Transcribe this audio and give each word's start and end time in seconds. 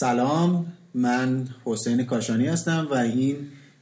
سلام 0.00 0.66
من 0.94 1.48
حسین 1.64 2.04
کاشانی 2.04 2.46
هستم 2.46 2.88
و 2.90 2.94
این 2.94 3.36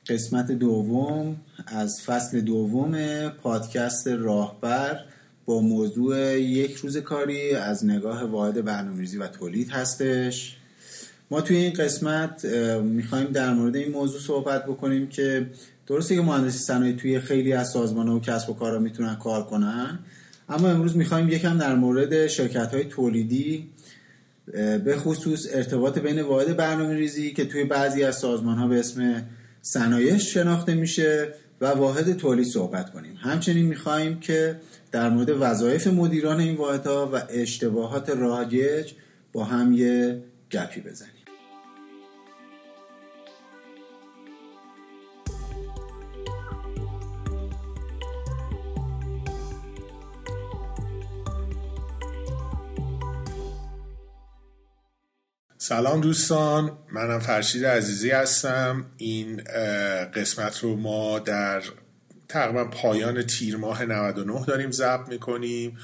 قسمت 0.09 0.53
دوم 0.53 1.37
از 1.67 2.01
فصل 2.01 2.41
دوم 2.41 3.29
پادکست 3.29 4.09
راهبر 4.09 5.01
با 5.45 5.61
موضوع 5.61 6.41
یک 6.41 6.75
روز 6.75 6.97
کاری 6.97 7.55
از 7.55 7.85
نگاه 7.85 8.25
واحد 8.25 8.65
برنامه‌ریزی 8.65 9.19
و 9.19 9.27
تولید 9.27 9.71
هستش. 9.71 10.57
ما 11.31 11.41
توی 11.41 11.57
این 11.57 11.73
قسمت 11.73 12.45
می‌خوایم 12.83 13.27
در 13.27 13.55
مورد 13.55 13.77
این 13.77 13.93
موضوع 13.93 14.21
صحبت 14.21 14.65
بکنیم 14.65 15.07
که 15.07 15.47
درسته 15.87 16.15
که 16.15 16.23
مهندسی 16.23 16.59
صنایع 16.59 16.97
توی 16.97 17.21
خیلی 17.21 17.53
از 17.53 17.71
سازمان 17.71 18.09
و 18.09 18.21
کسب 18.21 18.51
و 18.51 18.55
کارها 18.55 18.79
می‌تونن 18.79 19.15
کار 19.15 19.45
کنن 19.47 19.99
اما 20.49 20.69
امروز 20.69 20.97
می‌خوایم 20.97 21.29
یکم 21.29 21.59
در 21.59 21.75
مورد 21.75 22.27
شرکت 22.27 22.75
های 22.75 22.85
تولیدی 22.85 23.69
به 24.85 24.97
خصوص 24.97 25.47
ارتباط 25.53 25.99
بین 25.99 26.23
واحد 26.23 26.57
برنامه 26.57 26.95
ریزی 26.95 27.33
که 27.33 27.45
توی 27.45 27.65
بعضی 27.65 28.05
از 28.05 28.17
سازمان 28.17 28.59
ها 28.59 28.67
به 28.67 28.79
اسم 28.79 29.23
صنایع 29.63 30.17
شناخته 30.17 30.75
میشه 30.75 31.29
و 31.61 31.67
واحد 31.67 32.17
تولید 32.17 32.47
صحبت 32.47 32.93
کنیم. 32.93 33.17
همچنین 33.21 33.67
می‌خواهیم 33.67 34.21
که 34.21 34.61
در 34.93 35.11
مورد 35.11 35.29
وظایف 35.41 35.87
مدیران 35.87 36.41
این 36.41 36.57
واحدها 36.57 37.11
و 37.13 37.23
اشتباهات 37.29 38.11
رایج 38.11 38.93
با 39.33 39.45
هم 39.45 39.73
یه 39.73 40.23
گپی 40.51 40.81
بزنیم. 40.81 41.22
سلام 55.73 56.01
دوستان 56.01 56.79
منم 56.93 57.19
فرشید 57.19 57.67
عزیزی 57.67 58.11
هستم. 58.11 58.85
این 58.97 59.43
قسمت 60.15 60.59
رو 60.59 60.77
ما 60.77 61.19
در 61.19 61.63
تقریبا 62.29 62.65
پایان 62.65 63.23
تیر 63.23 63.57
ماه 63.57 63.85
99 63.85 64.45
داریم 64.47 64.71
ضبط 64.71 65.09
می‌کنیم. 65.09 65.79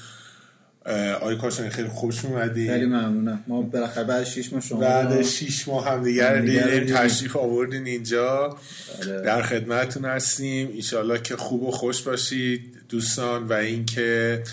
آقای 1.15 1.37
کاشانی 1.37 1.69
خیلی 1.69 1.87
خوش 1.87 2.25
اومدی. 2.25 2.67
خیلی 2.67 2.85
ممنونم. 2.85 3.43
ما 3.47 3.61
بالاخره 3.61 4.03
بعد 4.03 4.23
6 4.23 4.53
ماه 4.53 4.61
شما 4.61 4.79
بعد 4.79 5.21
6 5.21 5.67
ماه 5.67 5.89
هم 5.89 6.03
دیگر 6.03 6.41
دیدیم 6.41 6.95
تشریف 6.95 7.35
آوردین 7.35 7.85
اینجا. 7.87 8.57
بله. 9.01 9.21
در 9.21 9.41
خدمتتون 9.41 10.05
هستیم. 10.05 10.67
انشالله 10.67 11.21
که 11.21 11.35
خوب 11.35 11.63
و 11.63 11.71
خوش 11.71 12.01
باشید 12.01 12.77
دوستان 12.89 13.47
و 13.47 13.53
اینکه 13.53 14.43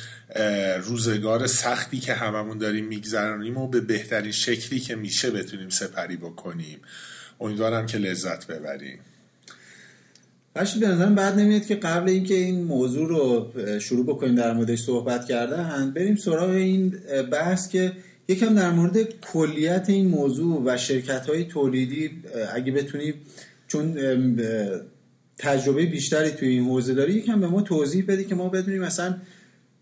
روزگار 0.85 1.47
سختی 1.47 1.99
که 1.99 2.15
هممون 2.15 2.59
داریم 2.59 2.85
میگذرانیم 2.85 3.57
و 3.57 3.69
به 3.69 3.81
بهترین 3.81 4.33
شکلی 4.33 4.81
که 4.81 4.97
میشه 4.97 5.31
بتونیم 5.31 5.69
سپری 5.69 6.17
بکنیم. 6.17 6.79
امیدوارم 7.41 7.87
که 7.87 7.99
لذت 7.99 8.47
ببریم. 8.47 8.99
باشی 10.57 10.81
به 10.81 10.89
نظرم 10.89 11.15
بعد 11.15 11.39
نمیاد 11.39 11.67
که 11.67 11.75
قبل 11.75 12.09
اینکه 12.09 12.35
این 12.35 12.65
موضوع 12.65 13.09
رو 13.09 13.53
شروع 13.79 14.07
بکنیم 14.07 14.35
در 14.35 14.53
موردش 14.53 14.83
صحبت 14.83 15.27
کردن 15.27 15.91
بریم 15.91 16.17
سراغ 16.17 16.51
این 16.51 16.91
بحث 17.31 17.69
که 17.69 17.93
یکم 18.29 18.55
در 18.55 18.71
مورد 18.71 19.21
کلیت 19.21 19.85
این 19.89 20.09
موضوع 20.09 20.63
و 20.65 20.77
شرکت 20.77 21.27
های 21.27 21.45
تولیدی 21.45 22.11
اگه 22.55 22.73
بتونیم 22.73 23.15
چون 23.69 23.97
تجربه 25.39 25.87
بیشتری 25.87 26.31
توی 26.31 26.49
این 26.49 26.65
حوزه 26.65 26.95
داری 26.95 27.13
یکم 27.13 27.41
به 27.41 27.47
ما 27.47 27.63
توضیح 27.63 28.05
بدی 28.09 28.25
که 28.25 28.35
ما 28.35 28.49
بدونیم 28.49 28.83
مثلا 28.83 29.17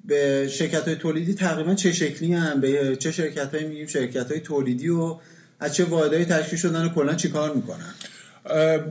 به 0.04 0.48
شرکت 0.48 0.84
های 0.88 0.96
تولیدی 0.96 1.34
تقریبا 1.34 1.74
چه 1.74 1.92
شکلی 1.92 2.32
هم 2.32 2.60
به 2.60 2.96
چه 2.96 3.12
شرکت 3.12 3.54
های 3.54 3.64
میگیم؟ 3.64 3.86
شرکت 3.86 4.30
های 4.30 4.40
تولیدی 4.40 4.88
و 4.88 5.16
از 5.60 5.74
چه 5.74 5.84
واحدهای 5.84 6.24
تشکیل 6.24 6.58
شدن 6.58 6.84
و 6.84 6.88
کلا 6.88 7.14
چیکار 7.14 7.54
می‌کنن؟ 7.54 7.94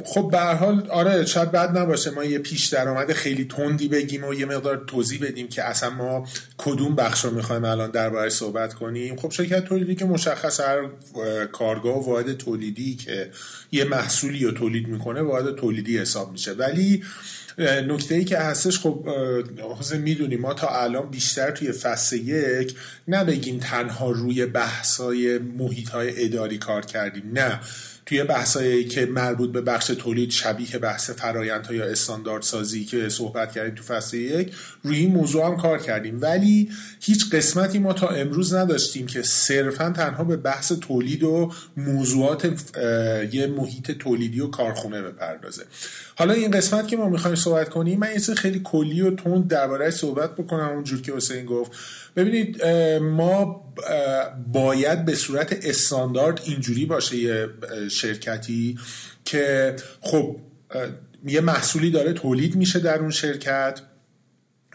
خب 0.05 0.29
به 0.31 0.39
حال 0.39 0.87
آره 0.89 1.25
شاید 1.25 1.51
بد 1.51 1.77
نباشه 1.77 2.11
ما 2.11 2.23
یه 2.23 2.39
پیش 2.39 2.65
درآمد 2.65 3.13
خیلی 3.13 3.45
تندی 3.45 3.87
بگیم 3.87 4.23
و 4.23 4.33
یه 4.33 4.45
مقدار 4.45 4.83
توضیح 4.87 5.21
بدیم 5.21 5.47
که 5.47 5.63
اصلا 5.63 5.89
ما 5.89 6.27
کدوم 6.57 6.95
بخش 6.95 7.25
رو 7.25 7.31
می‌خوایم 7.31 7.65
الان 7.65 7.91
درباره 7.91 8.29
صحبت 8.29 8.73
کنیم. 8.73 9.15
خب 9.15 9.31
شرکت 9.31 9.65
تولیدی 9.65 9.95
که 9.95 10.05
مشخص 10.05 10.59
هر 10.59 10.89
کارگاه 11.51 12.09
و 12.09 12.33
تولیدی 12.33 12.95
که 12.95 13.29
یه 13.71 13.83
محصولی 13.83 14.45
رو 14.45 14.51
تولید 14.51 14.87
می‌کنه 14.87 15.21
واحد 15.21 15.55
تولیدی 15.55 15.97
حساب 15.97 16.31
میشه. 16.31 16.53
ولی 16.53 17.03
نکته 17.57 18.15
ای 18.15 18.25
که 18.25 18.37
هستش 18.37 18.79
خب 18.79 19.07
حسین 19.79 20.01
می‌دونیم 20.01 20.39
ما 20.39 20.53
تا 20.53 20.67
الان 20.67 21.09
بیشتر 21.09 21.51
توی 21.51 21.71
فصل 21.71 22.15
یک 22.15 22.75
نبگیم 23.07 23.59
تنها 23.59 24.11
روی 24.11 24.45
بحثای 24.45 25.37
محیط 25.37 25.89
های 25.89 26.25
اداری 26.25 26.57
کار 26.57 26.85
کردیم 26.85 27.31
نه. 27.33 27.59
توی 28.05 28.23
بحثایی 28.23 28.85
که 28.85 29.05
مربوط 29.05 29.51
به 29.51 29.61
بخش 29.61 29.87
تولید 29.87 30.31
شبیه 30.31 30.77
بحث 30.77 31.09
فرایندها 31.09 31.73
یا 31.73 31.85
استاندارد 31.85 32.41
سازی 32.41 32.85
که 32.85 33.09
صحبت 33.09 33.51
کردیم 33.51 33.75
تو 33.75 33.83
فصل 33.83 34.17
یک 34.17 34.53
روی 34.83 34.97
این 34.97 35.11
موضوع 35.11 35.45
هم 35.45 35.57
کار 35.57 35.79
کردیم. 35.79 36.21
ولی 36.21 36.69
هیچ 36.99 37.29
قسمتی 37.29 37.79
ما 37.79 37.93
تا 37.93 38.07
امروز 38.07 38.53
نداشتیم 38.53 39.05
که 39.05 39.21
صرفا 39.21 39.89
تنها 39.89 40.23
به 40.23 40.37
بحث 40.37 40.71
تولید 40.71 41.23
و 41.23 41.51
موضوعات 41.77 42.45
یه 43.33 43.47
محیط 43.47 43.91
تولیدی 43.91 44.39
و 44.39 44.47
کارخونه 44.47 45.01
بپردازه. 45.01 45.63
حالا 46.15 46.33
این 46.33 46.51
قسمت 46.51 46.87
که 46.87 46.97
ما 46.97 47.09
می‌خوایم 47.09 47.35
صحبت 47.35 47.69
کنیم 47.69 47.99
من 47.99 48.09
یه 48.13 48.35
خیلی 48.35 48.61
کلی 48.63 49.01
و 49.01 49.15
تند 49.15 49.47
درباره 49.47 49.89
صحبت 49.89 50.35
بکنم. 50.35 50.69
اونجور 50.69 51.01
که 51.01 51.13
حسین 51.15 51.45
گفت 51.45 51.71
ببینید 52.15 52.65
ما 53.01 53.63
باید 54.53 55.05
به 55.05 55.15
صورت 55.15 55.65
استاندارد 55.65 56.41
اینجوری 56.45 56.85
باشه 56.85 57.17
یه 57.17 57.49
شرکتی 57.91 58.79
که 59.25 59.75
خب 60.01 60.35
یه 61.25 61.41
محصولی 61.41 61.91
داره 61.91 62.13
تولید 62.13 62.55
میشه 62.55 62.79
در 62.79 62.99
اون 62.99 63.11
شرکت 63.11 63.81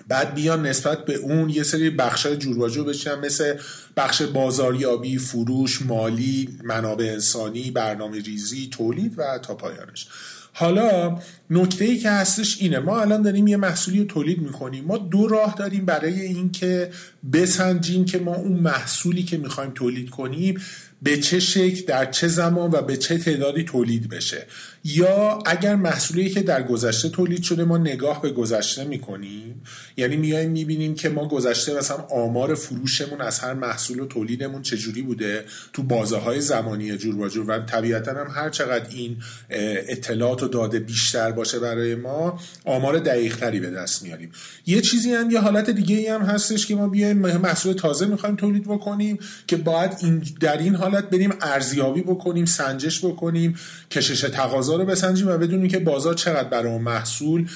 بعد 0.09 0.35
بیان 0.35 0.67
نسبت 0.67 1.05
به 1.05 1.15
اون 1.15 1.51
یه 1.51 1.63
سری 1.63 1.91
بخشای 1.91 2.37
جورواجو 2.37 2.85
بشن 2.85 3.19
مثل 3.19 3.59
بخش 3.97 4.23
بازاریابی 4.23 5.19
فروش 5.19 5.83
مالی 5.83 6.59
منابع 6.65 7.05
انسانی 7.05 7.71
برنامه 7.71 8.21
ریزی 8.21 8.69
تولید 8.73 9.15
و 9.17 9.39
تا 9.39 9.55
پایانش. 9.55 10.09
حالا 10.53 11.19
نکته 11.51 11.85
ای 11.85 11.99
که 11.99 12.11
هستش 12.11 12.57
اینه. 12.61 12.79
ما 12.79 13.01
الان 13.01 13.23
داریم 13.23 13.47
یه 13.47 13.57
محصولی 13.57 13.99
رو 13.99 14.05
تولید 14.05 14.39
می‌کنیم. 14.39 14.85
ما 14.85 14.99
دو 14.99 15.27
راه 15.27 15.55
داریم 15.59 15.85
برای 15.85 16.21
اینکه 16.21 16.91
بسنجیم 17.33 18.05
که 18.05 18.19
ما 18.19 18.35
اون 18.35 18.53
محصولی 18.53 19.23
که 19.23 19.37
می‌خوایم 19.39 19.71
تولید 19.71 20.11
کنیم 20.11 20.61
به 21.03 21.17
چه 21.17 21.41
شکل 21.41 21.87
در 21.87 22.11
چه 22.11 22.29
زمان 22.29 22.71
و 22.71 22.83
به 22.83 22.97
چه 22.97 23.19
تعدادی 23.19 23.65
تولید 23.65 24.09
بشه. 24.09 24.47
یا 24.97 25.39
اگر 25.47 25.75
محصولی 25.75 26.31
که 26.31 26.43
در 26.43 26.63
گذشته 26.63 27.09
تولید 27.09 27.43
شده 27.43 27.65
ما 27.65 27.79
نگاه 27.79 28.23
به 28.23 28.31
گذشته 28.31 28.85
می‌کنیم 28.85 29.63
یعنی 29.97 30.17
میایم 30.17 30.51
می‌بینیم 30.51 30.95
که 30.95 31.09
ما 31.09 31.29
گذشته 31.29 31.79
مثلا 31.79 31.97
آمار 31.97 32.55
فروشمون 32.55 33.21
از 33.21 33.39
هر 33.39 33.55
محصول 33.55 34.01
و 34.01 34.07
تولیدمون 34.07 34.63
چجوری 34.63 35.03
بوده 35.03 35.45
تو 35.73 35.83
بازه 35.83 36.17
های 36.17 36.41
زمانی 36.41 36.97
جور 36.97 37.17
با 37.17 37.29
جور 37.29 37.51
و 37.51 37.59
طبیعتا 37.59 38.11
هم 38.11 38.27
هر 38.35 38.51
چقدر 38.51 38.89
این 38.91 39.17
اطلاعات 39.51 40.43
و 40.43 40.49
داده 40.49 40.79
بیشتر 40.79 41.31
باشه 41.31 41.59
برای 41.59 41.95
ما 41.95 42.41
آمار 42.65 42.99
دقیق 42.99 43.37
تری 43.37 43.61
به 43.61 43.71
دست 43.71 44.03
میاریم 44.03 44.31
یه 44.67 44.81
چیزی 44.81 45.13
هم 45.13 45.31
یه 45.31 45.41
حالت 45.41 45.71
دیگه 45.71 45.97
ای 45.97 46.07
هم 46.07 46.23
هستش 46.23 46.67
که 46.67 46.75
ما 46.75 46.89
بیایم 46.89 47.19
محصول 47.19 47.73
تازه 47.73 48.07
می‌خوایم 48.07 48.37
تولید 48.37 48.65
بکنیم 48.65 49.19
که 49.47 49.57
باید 49.57 49.93
این 50.03 50.23
در 50.41 50.59
این 50.59 50.75
حالت 50.75 51.11
بریم 51.11 51.35
ارزیابی 51.41 52.03
بکنیم 52.03 52.45
سنجش 52.45 53.05
بکنیم 53.05 53.57
کشش 53.91 54.21
تقاضا 54.21 54.78
رو 54.79 54.85
بسنجیم 54.85 55.29
و 55.29 55.39
بدونیم 55.39 55.69
که 55.69 55.79
بازار 55.79 56.15
چقدر 56.15 56.49
برای 56.49 56.73
اون 56.73 56.83
محصول 56.83 57.49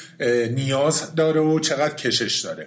نیاز 0.51 1.15
داره 1.15 1.41
و 1.41 1.59
چقدر 1.59 1.95
کشش 1.95 2.41
داره. 2.41 2.67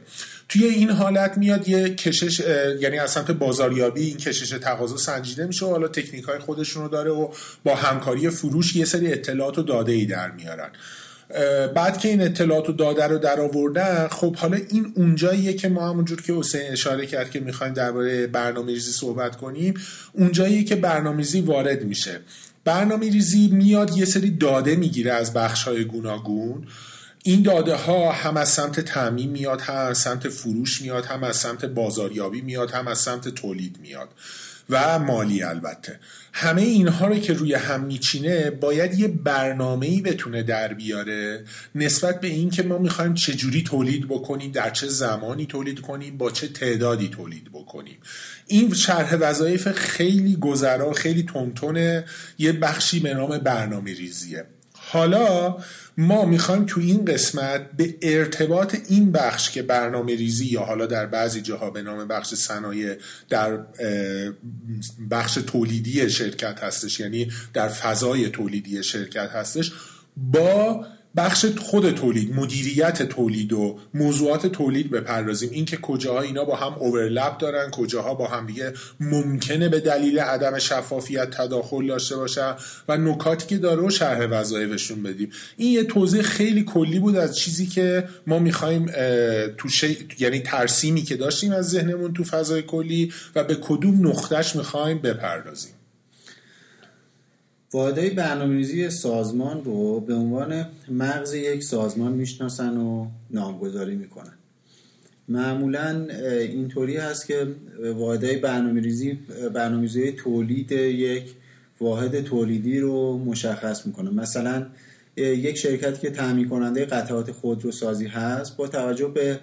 توی 0.49 0.65
این 0.65 0.89
حالت 0.89 1.37
میاد 1.37 1.69
یه 1.69 1.89
کشش 1.95 2.39
یعنی 2.79 2.99
از 2.99 3.11
سمت 3.11 3.31
بازاریابی 3.31 4.01
این 4.01 4.17
کشش 4.17 4.49
تقاضا 4.49 4.97
سنجیده 4.97 5.45
میشه 5.45 5.65
و 5.65 5.69
حالا 5.69 5.87
تکنیک 5.87 6.23
های 6.23 6.39
خودشون 6.39 6.83
رو 6.83 6.89
داره 6.89 7.11
و 7.11 7.29
با 7.63 7.75
همکاری 7.75 8.29
فروش 8.29 8.75
یه 8.75 8.85
سری 8.85 9.13
اطلاعات 9.13 9.57
و 9.57 9.63
داده 9.63 9.91
ای 9.91 10.05
در 10.05 10.31
میارن. 10.31 10.69
بعد 11.75 11.97
که 11.97 12.09
این 12.09 12.21
اطلاعات 12.21 12.69
و 12.69 12.71
داده 12.71 13.07
رو 13.07 13.17
در 13.17 13.39
آوردن 13.39 14.07
خب 14.07 14.35
حالا 14.35 14.57
این 14.69 14.93
اونجاییه 14.95 15.53
که 15.53 15.69
ما 15.69 15.89
همونجور 15.89 16.21
که 16.21 16.33
حسین 16.33 16.61
اشاره 16.71 17.05
کرد 17.05 17.31
که 17.31 17.39
می‌خوایم 17.39 17.73
درباره 17.73 18.27
برنامه‌ریزی 18.27 18.91
صحبت 18.91 19.35
کنیم 19.35 19.73
اونجاییه 20.13 20.63
که 20.63 20.75
برنامه‌ریزی 20.75 21.41
وارد 21.41 21.83
میشه. 21.83 22.19
برنامه 22.65 23.09
ریزی 23.09 23.47
میاد 23.47 23.97
یه 23.97 24.05
سری 24.05 24.31
داده 24.31 24.75
می‌گیره 24.75 25.11
از 25.11 25.33
بخش 25.33 25.63
های 25.63 25.83
گوناگون. 25.85 26.67
این 27.23 27.41
داده 27.41 27.75
ها 27.75 28.11
هم 28.11 28.37
از 28.37 28.49
سمت 28.49 28.79
تعمین 28.79 29.29
میاد 29.29 29.61
هم 29.61 29.75
از 29.75 29.97
سمت 29.97 30.29
فروش 30.29 30.81
میاد 30.81 31.05
هم 31.05 31.23
از 31.23 31.37
سمت 31.37 31.65
بازاریابی 31.65 32.41
میاد 32.41 32.71
هم 32.71 32.87
از 32.87 32.99
سمت 32.99 33.27
تولید 33.27 33.77
میاد. 33.81 34.09
و 34.69 34.99
مالی 34.99 35.43
البته. 35.43 35.99
همه 36.33 36.61
اینها 36.61 37.07
رو 37.07 37.15
که 37.15 37.33
روی 37.33 37.53
هم 37.53 37.83
میچینه 37.83 38.49
باید 38.49 38.99
یه 38.99 39.07
برنامه 39.07 39.85
ای 39.85 40.01
بتونه 40.01 40.43
در 40.43 40.73
بیاره 40.73 41.43
نسبت 41.75 42.21
به 42.21 42.27
این 42.27 42.49
که 42.49 42.63
ما 42.63 42.77
می‌خوایم 42.77 43.13
چجوری 43.13 43.63
تولید 43.63 44.07
بکنیم 44.07 44.51
در 44.51 44.69
چه 44.69 44.87
زمانی 44.87 45.45
تولید 45.45 45.81
کنیم 45.81 46.17
با 46.17 46.31
چه 46.31 46.47
تعدادی 46.47 47.07
تولید 47.07 47.49
بکنیم. 47.53 47.97
این 48.47 48.73
شرح 48.73 49.15
وظایف 49.15 49.71
خیلی 49.71 50.35
گذرا 50.35 50.93
خیلی 50.93 51.23
تونتونه 51.23 52.05
یه 52.37 52.51
بخشی 52.51 52.99
به 52.99 53.13
نام 53.13 53.37
برنامه 53.37 53.93
ریزیه 53.93 54.45
حالا 54.95 55.57
ما 55.97 56.25
می‌خوایم 56.25 56.65
تو 56.65 56.81
این 56.81 57.05
قسمت 57.05 57.71
به 57.77 57.95
ارتباط 58.01 58.75
این 58.89 59.11
بخش 59.11 59.51
که 59.51 59.61
برنامه 59.61 60.15
ریزی 60.15 60.45
یا 60.45 60.61
حالا 60.61 60.85
در 60.85 61.05
بعضی 61.05 61.41
جاها 61.41 61.69
به 61.69 61.81
نام 61.81 62.07
بخش 62.07 62.33
صنایع 62.33 62.95
در 63.29 63.59
بخش 65.11 65.33
تولیدی 65.33 66.09
شرکت 66.09 66.63
هستش 66.63 66.99
یعنی 66.99 67.31
در 67.53 67.67
فضای 67.67 68.29
تولیدی 68.29 68.83
شرکت 68.83 69.29
هستش 69.29 69.71
با 70.17 70.85
بخش 71.17 71.45
خود 71.45 71.91
تولید 71.91 72.35
مدیریت 72.35 73.03
تولید 73.03 73.53
و 73.53 73.79
موضوعات 73.93 74.47
تولید 74.47 74.91
بپردازیم. 74.91 75.49
اینکه 75.51 75.77
کجاها 75.77 76.21
اینا 76.21 76.45
با 76.45 76.55
هم 76.55 76.73
اوورلپ 76.73 77.37
دارن 77.37 77.71
کجاها 77.71 78.13
با 78.13 78.27
هم 78.27 78.47
دیگه 78.47 78.73
ممکنه 78.99 79.69
به 79.69 79.79
دلیل 79.79 80.19
عدم 80.19 80.59
شفافیت 80.59 81.29
تداخل 81.29 81.87
داشته 81.87 82.15
باشن 82.15 82.55
و 82.87 82.97
نکاتی 82.97 83.47
که 83.47 83.57
داره 83.57 83.81
و 83.81 83.89
شرح 83.89 84.27
وظایفشون 84.31 85.03
بدیم. 85.03 85.31
این 85.57 85.73
یه 85.73 85.83
توضیح 85.83 86.21
خیلی 86.21 86.63
کلی 86.63 86.99
بود 86.99 87.15
از 87.15 87.37
چیزی 87.37 87.65
که 87.65 88.07
ما 88.27 88.39
می‌خوایم 88.39 88.85
تو 89.57 89.69
یعنی 90.19 90.39
ترسیمی 90.39 91.01
که 91.01 91.15
داشتیم 91.15 91.51
از 91.51 91.69
ذهنمون 91.69 92.13
تو 92.13 92.23
فضای 92.23 92.61
کلی 92.61 93.13
و 93.35 93.43
به 93.43 93.55
کدوم 93.55 94.07
نقطهش 94.07 94.55
می‌خوایم 94.55 94.97
بپردازیم. 94.97 95.74
واحدهای 97.75 98.09
برنامه‌ریزی 98.09 98.89
سازمان 98.89 99.63
رو 99.63 99.99
به 99.99 100.13
عنوان 100.13 100.65
مغز 100.91 101.33
یک 101.33 101.63
سازمان 101.63 102.11
می‌شناسن 102.11 102.77
و 102.77 103.07
نامگذاری 103.31 103.95
می‌کنن. 103.95 104.33
معمولا 105.27 106.07
اینطوری 106.39 106.97
هست 106.97 107.27
که 107.27 107.47
واحدهای 107.95 108.37
برنامه‌ریزی 108.37 109.19
برنامه‌ریزی 109.53 110.11
تولید 110.11 110.71
یک 110.71 111.23
واحد 111.81 112.21
تولیدی 112.21 112.79
رو 112.79 113.17
مشخص 113.17 113.85
می‌کنه. 113.85 114.09
مثلا 114.09 114.65
یک 115.17 115.57
شرکتی 115.57 116.01
که 116.01 116.09
تامین 116.09 116.49
کننده 116.49 116.85
قطعات 116.85 117.31
خودروسازی 117.31 118.07
هست 118.07 118.57
با 118.57 118.67
توجه 118.67 119.07
به 119.07 119.39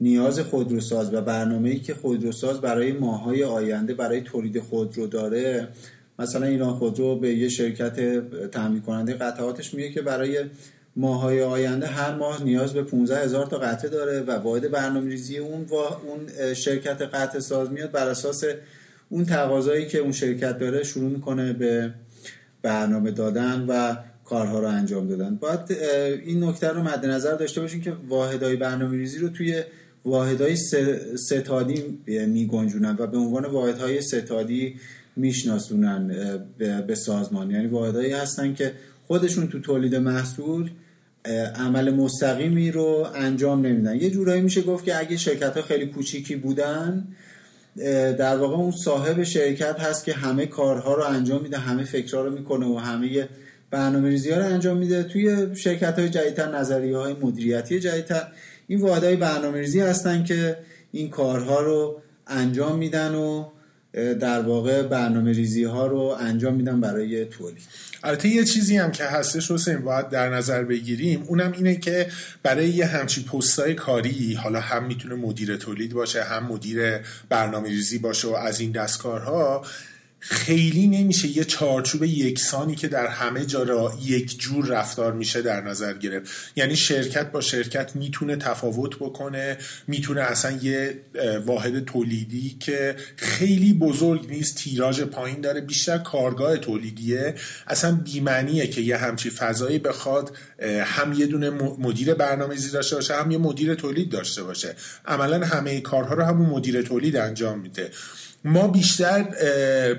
نیاز 0.00 0.40
خودروساز 0.40 1.14
و 1.14 1.20
برنامه‌ای 1.20 1.80
که 1.80 1.94
خودروساز 1.94 2.60
برای 2.60 2.92
ماهای 2.92 3.44
آینده 3.44 3.94
برای 3.94 4.20
تولید 4.20 4.60
خودرو 4.60 5.06
داره 5.06 5.68
مثلا 6.18 6.46
ایران 6.46 6.74
خودرو 6.74 7.18
به 7.18 7.34
یه 7.34 7.48
شرکت 7.48 8.00
تامین 8.50 8.80
کننده 8.82 9.14
قطعاتش 9.14 9.74
میگه 9.74 9.90
که 9.90 10.02
برای 10.02 10.44
ماهای 10.96 11.42
آینده 11.42 11.86
هر 11.86 12.14
ماه 12.14 12.44
نیاز 12.44 12.72
به 12.72 12.82
15 12.82 13.18
هزار 13.18 13.46
تا 13.46 13.58
قطعه 13.58 13.90
داره 13.90 14.20
و 14.20 14.30
واحد 14.30 14.70
برنامه 14.70 15.10
ریزی 15.10 15.38
اون, 15.38 15.62
و 15.62 15.74
اون 15.74 16.54
شرکت 16.54 17.02
قطع 17.02 17.38
ساز 17.38 17.70
میاد 17.70 17.90
بر 17.90 18.08
اساس 18.08 18.44
اون 19.08 19.24
تقاضایی 19.24 19.86
که 19.86 19.98
اون 19.98 20.12
شرکت 20.12 20.58
داره 20.58 20.82
شروع 20.82 21.10
می‌کنه 21.10 21.52
به 21.52 21.94
برنامه 22.62 23.10
دادن 23.10 23.64
و 23.68 23.96
کارها 24.24 24.60
رو 24.60 24.66
انجام 24.66 25.08
دادن. 25.08 25.36
باید 25.36 25.60
این 26.26 26.44
نکته 26.44 26.68
رو 26.68 26.82
مد 26.82 27.06
نظر 27.06 27.34
داشته 27.34 27.60
باشیم 27.60 27.80
که 27.80 27.92
واحدهای 28.08 28.56
برنامه 28.56 28.96
ریزی 28.96 29.18
رو 29.18 29.28
توی 29.28 29.62
واحدهای 30.06 30.56
ستادی 31.16 31.98
میگنجونن 32.06 32.96
و 32.98 33.06
به 33.06 33.18
عنوان 33.18 33.44
واحدهای 33.44 34.00
ستادی 34.00 34.74
میشناسونن 35.16 36.10
به 36.86 36.94
سازمان. 36.94 37.50
یعنی 37.50 37.66
واحدهایی 37.66 38.12
هستن 38.12 38.54
که 38.54 38.72
خودشون 39.06 39.48
تو 39.48 39.60
تولید 39.60 39.94
محصول 39.94 40.70
عمل 41.54 41.94
مستقیمی 41.94 42.70
رو 42.70 43.06
انجام 43.14 43.66
نمیدن. 43.66 43.96
یه 43.96 44.10
جورایی 44.10 44.42
میشه 44.42 44.62
گفت 44.62 44.84
که 44.84 44.98
اگه 44.98 45.16
شرکت 45.16 45.56
ها 45.56 45.62
خیلی 45.62 45.86
کوچیکی 45.86 46.36
بودن 46.36 47.06
در 48.18 48.36
واقع 48.36 48.56
اون 48.56 48.70
صاحب 48.70 49.22
شرکت 49.22 49.80
هست 49.80 50.04
که 50.04 50.12
همه 50.12 50.46
کارها 50.46 50.94
رو 50.94 51.02
انجام 51.02 51.42
میده 51.42 51.58
همه 51.58 51.84
فکرها 51.84 52.22
رو 52.22 52.30
می‌کنه 52.30 52.66
و 52.66 52.78
همه 52.78 53.28
برنامه 53.70 54.08
ریزی 54.08 54.30
ها 54.30 54.38
رو 54.38 54.44
انجام 54.44 54.76
میده. 54.76 55.02
توی 55.02 55.56
شرکت 55.56 55.98
های 55.98 56.08
جدیدتر 56.08 56.58
نظریه 56.58 56.96
های 56.96 57.14
مدیریتی 57.22 57.80
جدیدتر 57.80 58.28
این 58.66 58.80
واحدهای 58.80 59.16
برنامه 59.16 59.58
ریزی 59.58 59.80
هستن 59.80 60.24
که 60.24 60.58
این 60.92 61.10
کارها 61.10 61.60
رو 61.60 62.02
انجام 62.26 62.78
میدن 62.78 63.14
و 63.14 63.48
در 64.20 64.40
واقع 64.40 64.82
برنامه 64.82 65.32
ریزی 65.32 65.64
ها 65.64 65.86
رو 65.86 66.16
انجام 66.20 66.54
میدن 66.54 66.80
برای 66.80 67.24
تولید. 67.24 67.62
البته 68.04 68.28
یه 68.28 68.44
چیزی 68.44 68.76
هم 68.76 68.92
که 68.92 69.04
هستش 69.04 69.50
حسین 69.50 69.78
باید 69.78 70.08
در 70.08 70.34
نظر 70.34 70.64
بگیریم. 70.64 71.22
اونم 71.22 71.52
اینه 71.52 71.76
که 71.76 72.06
برای 72.42 72.68
یه 72.68 72.86
همچین 72.86 73.24
پستای 73.24 73.74
کاری 73.74 74.34
حالا 74.34 74.60
هم 74.60 74.84
می‌تونه 74.84 75.14
مدیر 75.14 75.56
تولید 75.56 75.92
باشه 75.92 76.22
هم 76.22 76.46
مدیر 76.46 76.98
برنامه 77.28 77.68
ریزی 77.68 77.98
باشه 77.98 78.28
و 78.28 78.34
از 78.34 78.60
این 78.60 78.72
دستکارها 78.72 79.64
خیلی 80.18 80.86
نمیشه 80.86 81.28
یه 81.28 81.44
چارچوب 81.44 82.04
یکسانی 82.04 82.74
که 82.74 82.88
در 82.88 83.06
همه 83.06 83.46
جا 83.46 83.62
را 83.62 83.98
یک 84.04 84.38
جور 84.38 84.66
رفتار 84.66 85.12
میشه 85.12 85.42
در 85.42 85.60
نظر 85.60 85.92
گرفت. 85.92 86.30
یعنی 86.56 86.76
شرکت 86.76 87.32
با 87.32 87.40
شرکت 87.40 87.96
می‌تونه 87.96 88.36
تفاوت 88.36 88.96
بکنه 88.96 89.58
می‌تونه 89.86 90.20
اصلا 90.20 90.50
یه 90.62 91.00
واحد 91.46 91.84
تولیدی 91.84 92.56
که 92.60 92.96
خیلی 93.16 93.72
بزرگ 93.72 94.30
نیست 94.30 94.56
تیراژ 94.56 95.00
پایین 95.00 95.40
داره 95.40 95.60
بیشتر 95.60 95.98
کارگاه 95.98 96.56
تولیدیه. 96.56 97.34
اصلا 97.66 98.00
بیمعنیه 98.04 98.66
که 98.66 98.80
یه 98.80 98.96
همچی 98.96 99.30
فضایی 99.30 99.78
بخواد 99.78 100.36
هم 100.84 101.12
یه 101.12 101.26
دونه 101.26 101.50
مدیر 101.78 102.14
برنامه‌ریزی 102.14 102.70
داشته 102.70 102.96
باشه 102.96 103.14
هم 103.14 103.30
یه 103.30 103.38
مدیر 103.38 103.74
تولید 103.74 104.10
داشته 104.10 104.42
باشه. 104.42 104.74
عملا 105.06 105.46
همه 105.46 105.80
کارها 105.80 106.14
رو 106.14 106.24
همون 106.24 106.46
مدیر 106.46 106.82
تولید 106.82 107.16
انجام 107.16 107.58
میده. 107.58 107.90
ما 108.46 108.68
بیشتر 108.68 109.26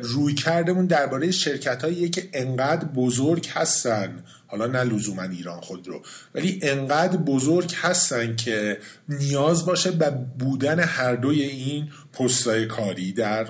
روی 0.02 0.34
کردمون 0.34 0.86
درباره 0.86 1.32
شرکت 1.32 1.84
هایی 1.84 2.10
که 2.10 2.30
انقدر 2.34 2.86
بزرگ 2.86 3.48
هستن. 3.54 4.24
حالا 4.48 4.68
نه 4.68 4.84
لزوما 4.84 5.22
ایران 5.22 5.62
خود 5.62 5.88
رو 5.88 6.02
ولی 6.36 6.60
انقدر 6.62 7.18
بزرگ 7.18 7.74
هستن 7.76 8.36
که 8.36 8.78
نیاز 9.10 9.66
باشه 9.66 9.92
به 9.92 10.10
بودن 10.40 10.80
هر 10.80 11.16
دوی 11.16 11.42
این 11.42 11.90
پستای 12.20 12.66
کاری 12.66 13.12
در 13.12 13.44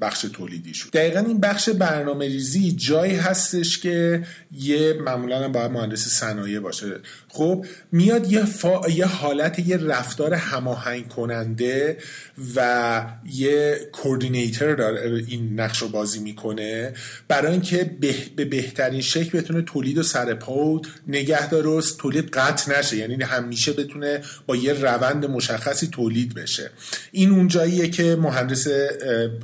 بخش 0.00 0.20
تولیدیشون 0.32 0.90
دقیقا 0.92 1.20
این 1.20 1.40
بخش 1.40 1.68
برنامه 1.68 2.26
ریزی 2.26 2.72
جایی 2.72 3.16
هستش 3.16 3.78
که 3.78 4.22
یه 4.52 4.92
معمولا 4.92 5.48
باید 5.48 5.70
مهندس 5.70 6.08
صنایع 6.08 6.60
باشه. 6.60 6.86
خب 7.28 7.66
میاد 7.92 8.32
یه, 8.32 8.44
یه 8.94 9.06
حالت 9.06 9.58
یه 9.58 9.76
رفتار 9.76 10.34
هماهنگ 10.34 11.08
کننده 11.08 11.98
و 12.56 13.06
یه 13.24 13.80
کوردینیتر 13.92 14.74
داره 14.74 15.24
این 15.28 15.60
نقش 15.60 15.78
رو 15.78 15.88
بازی 15.88 16.20
می‌کنه 16.20 16.92
برای 17.28 17.52
اینکه 17.52 17.90
به 18.36 18.44
بهترین 18.44 19.00
شکل 19.00 19.38
بتونه 19.38 19.62
تولید 19.62 19.98
و 19.98 20.02
سرپا 20.02 20.80
نگه 21.08 21.48
داره 21.48 21.82
تولید 21.98 22.30
قطع 22.30 22.78
نشه. 22.78 22.96
یعنی 22.96 23.22
همیشه 23.22 23.72
بتونه 23.72 24.20
با 24.46 24.56
یه 24.56 24.72
روند 24.72 25.26
مشخصی 25.26 25.86
تولید 25.86 26.34
بشه. 26.34 26.70
این 27.12 27.30
اون 27.30 27.48
جاییه 27.48 27.88
که 28.04 28.16
مهندس 28.16 28.66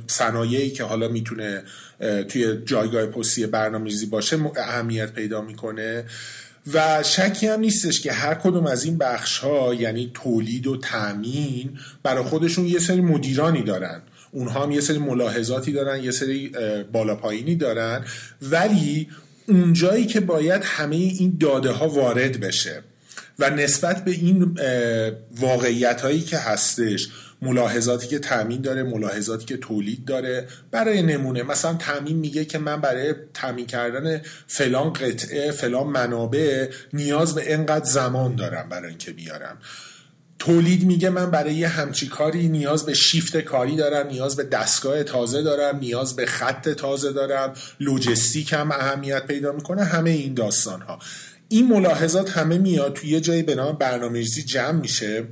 صنایعی 0.07 0.69
که 0.69 0.83
حالا 0.83 1.07
می‌تونه 1.07 1.63
توی 2.27 2.57
جایگاه 2.65 3.05
پستی 3.05 3.45
برنامه‌ریزی 3.45 4.05
باشه 4.05 4.37
اهمیت 4.57 5.13
پیدا 5.13 5.41
می‌کنه. 5.41 6.03
و 6.73 7.03
شکی 7.03 7.47
هم 7.47 7.59
نیستش 7.59 8.01
که 8.01 8.11
هر 8.11 8.33
کدوم 8.33 8.67
از 8.67 8.83
این 8.83 8.97
بخش 8.97 9.37
ها 9.37 9.73
یعنی 9.73 10.11
تولید 10.13 10.67
و 10.67 10.77
تامین 10.77 11.79
برای 12.03 12.23
خودشون 12.23 12.65
یه 12.65 12.79
سری 12.79 13.01
مدیرانی 13.01 13.63
دارن. 13.63 14.01
اونها 14.31 14.63
هم 14.63 14.71
یه 14.71 14.81
سری 14.81 14.97
ملاحظاتی 14.97 15.71
دارن 15.71 16.03
یه 16.03 16.11
سری 16.11 16.51
بالا 16.91 17.15
پایینی 17.15 17.55
دارن. 17.55 18.05
ولی 18.41 19.07
اونجایی 19.47 20.05
که 20.05 20.19
باید 20.19 20.61
همه 20.65 20.95
این 20.95 21.37
داده 21.39 21.71
ها 21.71 21.89
وارد 21.89 22.39
بشه 22.39 22.83
و 23.39 23.49
نسبت 23.49 24.05
به 24.05 24.11
این 24.11 24.57
واقعیت 25.39 26.01
هایی 26.01 26.21
که 26.21 26.37
هستش 26.37 27.09
ملاحظاتی 27.41 28.07
که 28.07 28.19
تامین 28.19 28.61
داره 28.61 28.83
ملاحظاتی 28.83 29.45
که 29.45 29.57
تولید 29.57 30.05
داره. 30.05 30.47
برای 30.71 31.01
نمونه 31.01 31.43
مثلا 31.43 31.73
تامین 31.73 32.17
میگه 32.17 32.45
که 32.45 32.57
من 32.57 32.81
برای 32.81 33.15
تامین 33.33 33.65
کردن 33.65 34.21
فلان 34.47 34.93
قطعه 34.93 35.51
فلان 35.51 35.87
منابع 35.87 36.69
نیاز 36.93 37.35
به 37.35 37.53
انقدر 37.53 37.85
زمان 37.85 38.35
دارم 38.35 38.69
برای 38.69 38.89
اینکه 38.89 39.11
بیارم. 39.11 39.57
تولید 40.39 40.85
میگه 40.85 41.09
من 41.09 41.31
برای 41.31 41.55
یه 41.55 41.67
همچی 41.67 42.07
کاری 42.07 42.47
نیاز 42.47 42.85
به 42.85 42.93
شیفت 42.93 43.37
کاری 43.37 43.75
دارم 43.75 44.07
نیاز 44.07 44.35
به 44.35 44.43
دستگاه 44.43 45.03
تازه 45.03 45.41
دارم 45.41 45.79
نیاز 45.79 46.15
به 46.15 46.25
خط 46.25 46.69
تازه 46.69 47.11
دارم 47.11 47.53
لوجستیک 47.79 48.53
هم 48.53 48.71
اهمیت 48.71 49.27
پیدا 49.27 49.51
می‌کنه 49.51 49.83
همه 49.83 50.09
این 50.09 50.33
داستان 50.33 50.81
ها 50.81 50.99
این 51.49 51.67
ملاحظات 51.67 52.29
همه 52.29 52.57
میاد 52.57 52.93
توی 52.93 53.09
یه 53.09 53.21
جایی 53.21 53.43
به 53.43 53.55
نام 53.55 53.77
برنامه‌ریزی 53.77 54.43
جمع 54.43 54.79
میشه. 54.79 55.23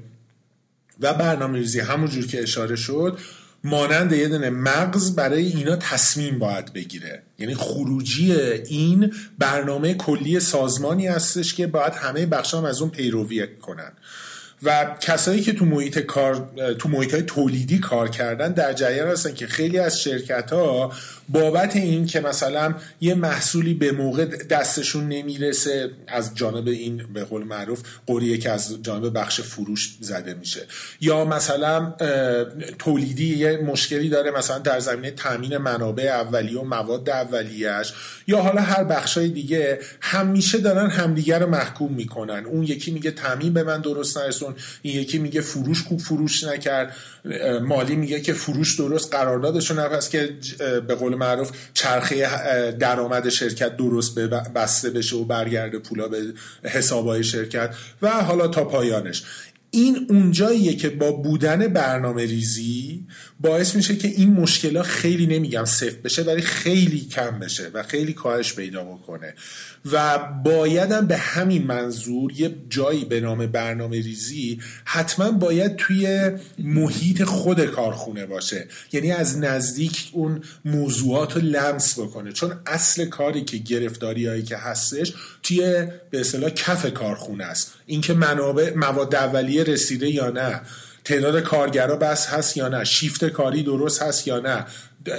و 1.00 1.14
برنامه‌ریزی 1.14 1.80
همونجور 1.80 2.28
که 2.28 2.44
اشاره 2.44 2.76
شد 2.76 3.20
مانند 3.64 4.14
یه 4.14 4.28
دونه 4.28 4.50
مغز 4.50 5.16
برای 5.16 5.46
اینا 5.46 5.76
تصمیم 5.76 6.40
باید 6.40 6.74
بگیره. 6.74 7.24
یعنی 7.40 7.56
خروجی 7.56 8.34
این 8.34 9.14
برنامه 9.38 9.94
کلی 9.94 10.40
سازمانی 10.40 11.08
هستش 11.08 11.54
که 11.54 11.68
باید 11.68 11.94
همه 11.94 12.26
بخشام 12.26 12.66
از 12.66 12.82
اون 12.82 12.90
پیروی 12.90 13.48
کنن. 13.48 13.92
و 14.64 14.96
کسایی 15.00 15.42
که 15.42 15.54
تو 15.54 15.66
محیط 15.66 16.00
کار 16.00 16.50
تو 16.80 16.90
محیط 16.90 17.14
های 17.14 17.24
تولیدی 17.24 17.80
کار 17.80 18.10
کردن 18.10 18.52
در 18.52 18.74
جریان 18.74 19.08
هستن 19.08 19.34
که 19.34 19.48
خیلی 19.48 19.80
از 19.80 20.02
شرکت 20.02 20.54
ها 20.54 20.92
بابت 21.30 21.76
این 21.76 22.06
که 22.06 22.20
مثلا 22.20 22.76
یه 23.02 23.16
محصولی 23.16 23.74
به 23.74 23.92
موقع 23.92 24.26
دستشون 24.26 25.08
نمی‌رسه 25.08 25.90
از 26.08 26.36
جانب 26.36 26.68
این 26.68 27.04
به 27.14 27.24
قول 27.24 27.44
معروف 27.44 27.82
قریه 28.06 28.38
که 28.38 28.52
از 28.52 28.84
جانب 28.84 29.18
بخش 29.18 29.42
فروش 29.42 29.98
زده 30.02 30.34
میشه. 30.34 30.62
یا 31.02 31.26
مثلا 31.26 31.94
تولیدی 32.80 33.38
یه 33.38 33.58
مشکلی 33.58 34.10
داره 34.10 34.32
مثلا 34.32 34.58
در 34.58 34.80
زمینه 34.80 35.12
تامین 35.12 35.58
منابع 35.58 36.04
اولیه 36.04 36.60
و 36.60 36.64
مواد 36.64 37.10
اولیهش 37.10 37.94
یا 38.28 38.42
حالا 38.42 38.62
هر 38.62 38.84
بخشای 38.84 39.28
دیگه 39.28 39.80
همیشه 40.02 40.58
دارن 40.58 40.90
همدیگر 40.90 41.40
رو 41.40 41.50
محکوم 41.50 41.94
می‌کنن. 41.94 42.46
اون 42.46 42.64
یکی 42.64 42.92
میگه 42.92 43.12
تامین 43.12 43.54
به 43.54 43.64
من 43.64 43.82
درست 43.82 44.18
نرسون 44.18 44.49
این 44.82 45.02
یکی 45.02 45.18
میگه 45.18 45.42
فروش 45.42 45.84
خوب 45.84 46.00
فروش 46.00 46.44
نکرد 46.44 46.96
مالی 47.64 47.96
میگه 47.96 48.22
که 48.22 48.34
فروش 48.34 48.80
درست 48.80 49.14
قراردادشو 49.14 49.74
نپس 49.74 50.10
که 50.10 50.38
به 50.88 50.96
قول 50.96 51.16
معروف 51.16 51.52
چرخه 51.74 52.72
درآمد 52.72 53.30
شرکت 53.30 53.78
درست 53.78 54.20
بسته 54.56 54.90
بشه 54.90 55.16
و 55.16 55.26
برگرده 55.26 55.80
پولا 55.80 56.08
به 56.08 56.34
حسابهای 56.64 57.24
شرکت 57.24 57.76
و 58.02 58.10
حالا 58.10 58.48
تا 58.48 58.66
پایانش. 58.66 59.24
این 59.72 60.08
اونجاییه 60.10 60.76
که 60.76 60.90
با 60.90 61.12
بودن 61.12 61.68
برنامه 61.68 62.26
ریزی 62.26 63.06
باعث 63.42 63.76
میشه 63.76 63.96
که 63.96 64.08
این 64.08 64.34
مشکلات 64.34 64.86
خیلی 64.86 65.28
نمیگم 65.28 65.66
صفر 65.66 65.98
بشه 66.04 66.24
ولی 66.24 66.42
خیلی 66.42 67.00
کم 67.00 67.40
بشه 67.40 67.72
و 67.74 67.84
خیلی 67.84 68.14
کاهش 68.14 68.54
پیدا 68.54 68.84
بکنه. 68.84 69.34
و 69.92 70.20
بایدم 70.46 71.08
به 71.08 71.18
همین 71.18 71.64
منظور 71.64 72.32
یه 72.32 72.56
جایی 72.70 73.06
به 73.06 73.20
نام 73.20 73.48
برنامه 73.48 74.02
ریزی 74.02 74.60
حتما 74.86 75.32
باید 75.32 75.76
توی 75.76 76.32
محیط 76.60 77.24
خود 77.24 77.66
کارخونه 77.66 78.26
باشه. 78.26 78.68
یعنی 78.92 79.12
از 79.12 79.38
نزدیک 79.38 80.10
اون 80.12 80.44
موضوعات 80.66 81.36
رو 81.36 81.42
لمس 81.42 82.00
بکنه. 82.00 82.32
چون 82.32 82.54
اصل 82.66 83.06
کاری 83.06 83.44
که 83.44 83.58
گرفتاری 83.58 84.28
هایی 84.28 84.44
که 84.44 84.58
هستش 84.58 85.14
توی 85.44 85.88
به 86.10 86.20
اصطلاح 86.20 86.50
کف 86.50 86.94
کارخونه 86.94 87.44
است. 87.44 87.74
اینکه 87.86 88.14
منابع 88.14 88.74
مواد 88.76 89.16
اولیه 89.16 89.64
رسیده 89.64 90.10
یا 90.10 90.30
نه. 90.30 90.62
تعداد 91.10 91.44
کارگرا 91.44 91.96
بس 91.96 92.28
هست 92.28 92.58
یا 92.58 92.68
نه؟ 92.68 92.84
شیفت 92.84 93.26
کاری 93.26 93.64
درست 93.64 94.02
هست 94.02 94.28
یا 94.28 94.40
نه؟ 94.40 94.66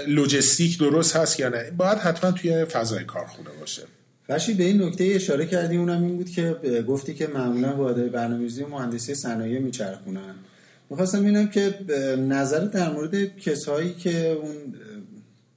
لجستیک 0.07 0.79
درست 0.79 1.17
هست 1.17 1.41
یا 1.41 1.49
نه؟ 1.49 1.71
باید 1.77 1.99
حتما 1.99 2.33
توی 2.33 2.65
فضای 2.65 3.05
کارخونه 3.05 3.49
باشه. 3.61 3.83
فرشید 4.27 4.57
به 4.57 4.65
این 4.65 4.83
نکته 4.83 5.05
اشاره 5.05 5.47
کردی 5.47 5.77
اونم 5.77 6.05
این 6.05 6.17
بود 6.17 6.31
که 6.31 6.57
گفتی 6.89 7.15
که 7.15 7.27
معمولا 7.27 7.77
واحدهای 7.77 8.09
برنامه‌ریزی 8.09 8.65
مهندسی 8.65 9.15
صنایع 9.15 9.59
میچرخونن. 9.59 10.35
می‌خواستم 10.91 11.21
ببینم 11.21 11.49
که 11.49 11.75
نظر 12.19 12.59
در 12.59 12.93
مورد 12.93 13.39
کسایی 13.39 13.95
که 13.95 14.31
اون 14.31 14.55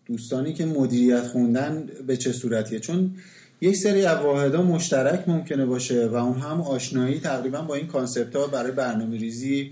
دوستانی 0.05 0.53
که 0.53 0.65
مدیریت 0.65 1.23
خوندن 1.23 1.89
به 2.07 2.17
چه 2.17 2.31
صورتیه؟ 2.31 2.79
چون 2.79 3.15
یک 3.61 3.75
سری 3.75 4.05
از 4.05 4.17
واحدها 4.17 4.61
مشترک 4.61 5.23
ممکنه 5.27 5.65
باشه 5.65 6.07
و 6.07 6.15
اون 6.15 6.39
هم 6.39 6.61
آشنایی 6.61 7.19
تقریبا 7.19 7.61
با 7.61 7.75
این 7.75 7.87
concept 7.87 8.35
ها 8.35 8.47
برای 8.47 8.71
برنامه 8.71 9.17
ریزی 9.17 9.71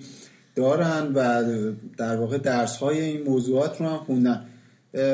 دارن 0.55 1.13
و 1.13 1.43
در 1.97 2.15
واقع 2.15 2.37
درس 2.37 2.77
های 2.77 3.01
این 3.01 3.23
موضوعات 3.23 3.81
رو 3.81 3.87
هم 3.87 3.97
خوندن. 3.97 4.45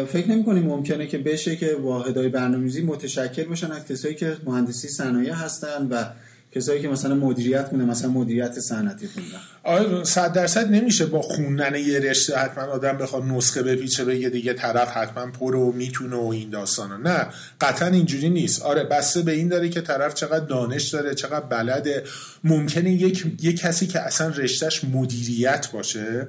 فکر 0.08 0.28
نمی 0.32 0.44
کنیم 0.44 0.64
ممکنه 0.64 1.08
که 1.08 1.18
بشه 1.18 1.56
که 1.56 1.76
واحدهای 1.82 2.30
برنامه‌ریزی 2.30 2.82
متشکل 2.82 3.44
باشن 3.44 3.72
از 3.72 3.86
کسایی 3.86 4.16
که 4.16 4.38
مهندسی 4.46 4.88
صنایع 4.88 5.34
هستن 5.34 5.88
و 5.88 6.04
کسایی 6.52 6.82
که 6.82 6.88
مثلا 6.90 7.16
مدیریت 7.16 7.74
مونه 7.74 7.86
مثلا 7.86 8.10
مدیریت 8.10 8.60
صنعتی 8.60 9.08
خوندن 9.08 9.40
آره 9.68 10.04
صد 10.04 10.34
درصد 10.34 10.72
نمیشه 10.72 11.06
با 11.06 11.22
خوندن 11.22 11.76
یه 11.76 12.00
رشته 12.00 12.38
حتما 12.38 12.64
آدم 12.64 12.98
بخواد 12.98 13.24
نسخه 13.24 13.64
بپیچه 13.64 14.06
بگه 14.06 14.30
دیگه 14.30 14.54
طرف 14.54 14.98
حتما 14.98 15.32
پر 15.32 15.56
و 15.56 15.72
می‌تونه 15.72 16.16
و 16.16 16.28
این 16.28 16.50
داستانا. 16.50 16.98
نه 16.98 17.28
قطعا 17.62 17.88
اینجوری 17.88 18.30
نیست. 18.30 18.62
آره 18.62 18.84
بسته 18.84 19.22
به 19.22 19.32
این 19.32 19.48
داره 19.48 19.70
که 19.70 19.82
طرف 19.82 20.14
چقدر 20.14 20.46
دانش 20.46 20.88
داره 20.88 21.16
چقدر 21.16 21.46
بلده. 21.46 22.04
ممکنه 22.44 22.92
یک, 22.92 23.26
یک 23.42 23.60
کسی 23.60 23.88
که 23.88 24.00
اصلا 24.00 24.28
رشتهش 24.28 24.84
مدیریت 24.84 25.72
باشه 25.72 26.28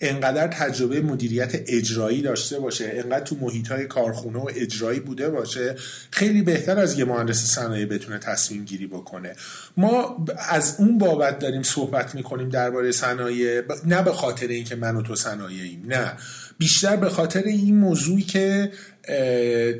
انقدر 0.00 0.46
تجربه 0.46 1.00
مدیریت 1.00 1.52
اجرایی 1.66 2.22
داشته 2.22 2.58
باشه 2.58 2.92
انقدر 2.94 3.24
تو 3.24 3.36
محیط 3.40 3.68
های 3.68 3.86
کارخونه 3.86 4.38
و 4.38 4.50
اجرایی 4.54 5.00
بوده 5.00 5.30
باشه 5.30 5.74
خیلی 6.10 6.42
بهتر 6.42 6.78
از 6.78 6.98
یه 6.98 7.04
مهندس 7.04 7.44
صنایع 7.44 7.86
بتونه 7.86 8.18
تصمیم 8.18 8.64
گیری 8.64 8.86
بکنه. 8.86 9.36
ما 9.76 10.24
از 10.48 10.76
اون 10.78 10.98
بابت 10.98 11.38
داریم 11.38 11.62
صحبت 11.62 12.14
می‌کنیم 12.14 12.48
درباره 12.74 12.92
صنایع 12.92 13.62
نه 13.86 14.02
به 14.02 14.12
خاطر 14.12 14.48
اینکه 14.48 14.76
من 14.76 14.96
و 14.96 15.02
تو 15.02 15.16
صنایعیم 15.16 15.82
نه. 15.88 16.12
بیشتر 16.58 16.96
به 16.96 17.08
خاطر 17.08 17.42
این 17.42 17.76
موضوعی 17.76 18.22
که 18.22 18.72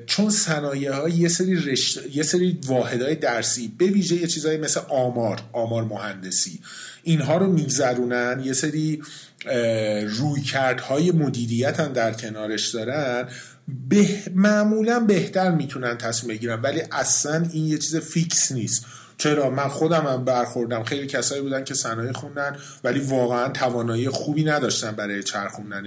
چون 0.06 0.30
صنایع 0.30 0.92
ها 0.92 1.08
یه 1.08 1.28
سری 1.28 1.56
رشت... 1.56 2.00
یه 2.12 2.22
سری 2.22 2.58
واحدهای 2.66 3.14
درسی 3.14 3.74
به 3.78 3.86
ویژه 3.86 4.14
یه 4.14 4.26
چیزایی 4.26 4.58
مثل 4.58 4.80
آمار 4.88 5.40
آمار 5.52 5.84
مهندسی 5.84 6.60
اینها 7.02 7.36
رو 7.36 7.52
میگذرونن 7.52 8.42
یه 8.44 8.52
سری 8.52 9.02
رویکردهای 10.06 11.10
مدیریت 11.10 11.80
هم 11.80 11.92
در 11.92 12.12
کنارش 12.12 12.68
دارن 12.68 13.28
به 13.88 14.08
معمولا 14.34 15.00
بهتر 15.00 15.50
می‌تونن 15.50 15.98
تصمیم 15.98 16.36
بگیرن 16.36 16.60
ولی 16.62 16.82
اصلا 16.92 17.48
این 17.52 17.66
یه 17.66 17.78
چیز 17.78 17.96
فیکس 17.96 18.52
نیست. 18.52 18.86
چرا؟ 19.18 19.50
من 19.50 19.68
خودم 19.68 20.06
هم 20.06 20.24
برخوردم. 20.24 20.82
خیلی 20.82 21.06
کسایی 21.06 21.42
بودن 21.42 21.64
که 21.64 21.74
صنایع 21.74 22.12
خوندن 22.12 22.56
ولی 22.84 23.00
واقعا 23.00 23.48
توانایی 23.48 24.08
خوبی 24.08 24.44
نداشتن 24.44 24.90
برای 24.90 25.22
چرخوندن 25.22 25.84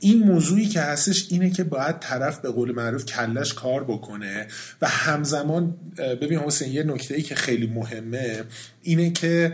این 0.00 0.22
موضوعی 0.22 0.68
که 0.68 0.80
هستش 0.80 1.26
اینه 1.30 1.50
که 1.50 1.64
باید 1.64 1.98
طرف 1.98 2.38
به 2.38 2.50
قول 2.50 2.72
معروف 2.72 3.04
کلش 3.04 3.54
کار 3.54 3.84
بکنه 3.84 4.46
و 4.82 4.88
همزمان 4.88 5.76
ببین 5.98 6.38
حسین 6.38 6.72
یه 6.72 6.82
نکته 6.82 7.14
ای 7.14 7.22
که 7.22 7.34
خیلی 7.34 7.66
مهمه 7.66 8.44
اینه 8.82 9.10
که 9.10 9.52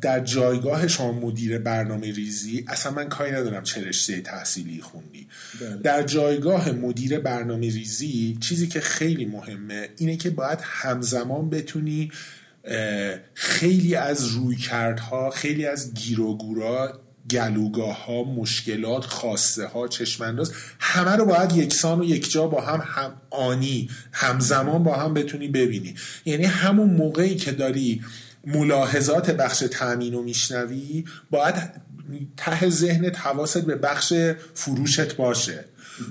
در 0.00 0.20
جایگاه 0.20 0.88
شما 0.88 1.12
مدیر 1.12 1.58
برنامه 1.58 2.12
ریزی 2.12 2.64
اصلا 2.68 2.92
من 2.92 3.08
کاری 3.08 3.32
ندارم 3.32 3.62
چه 3.62 3.88
رشته 3.88 4.20
تحصیلی 4.20 4.80
خوندی 4.80 5.28
بله. 5.60 5.76
در 5.76 6.02
جایگاه 6.02 6.70
مدیر 6.72 7.18
برنامه 7.18 7.70
ریزی 7.70 8.38
چیزی 8.40 8.66
که 8.66 8.80
خیلی 8.80 9.24
مهمه 9.24 9.88
اینه 9.96 10.16
که 10.16 10.30
باید 10.30 10.58
همزمان 10.62 11.50
بتونی 11.50 12.12
خیلی 13.34 13.94
از 13.94 14.26
رویکردها 14.26 15.30
خیلی 15.30 15.66
از 15.66 15.94
گیروگورا 15.94 17.00
گلوگاه 17.30 18.06
ها 18.06 18.24
مشکلات 18.24 19.04
خواسته 19.04 19.66
ها 19.66 19.88
چشمانداز 19.88 20.52
همه 20.78 21.16
رو 21.16 21.24
باید 21.24 21.52
یکسان 21.56 22.00
و 22.00 22.04
یکجا 22.04 22.46
با 22.46 22.60
هم 22.60 22.82
هم 22.86 23.12
آنی 23.30 23.90
همزمان 24.12 24.82
با 24.82 24.96
هم 24.96 25.14
بتونی 25.14 25.48
ببینی 25.48 25.94
یعنی 26.24 26.44
همون 26.44 26.90
موقعی 26.90 27.34
که 27.34 27.52
داری 27.52 28.02
ملاحظات 28.46 29.30
بخش 29.30 29.64
تامین 29.70 30.14
و 30.14 30.22
میشنوی 30.22 31.04
باید 31.30 31.54
ته 32.36 32.70
ذهنت 32.70 33.18
حواست 33.18 33.58
به 33.58 33.76
بخش 33.76 34.12
فروشت 34.54 35.16
باشه. 35.16 35.64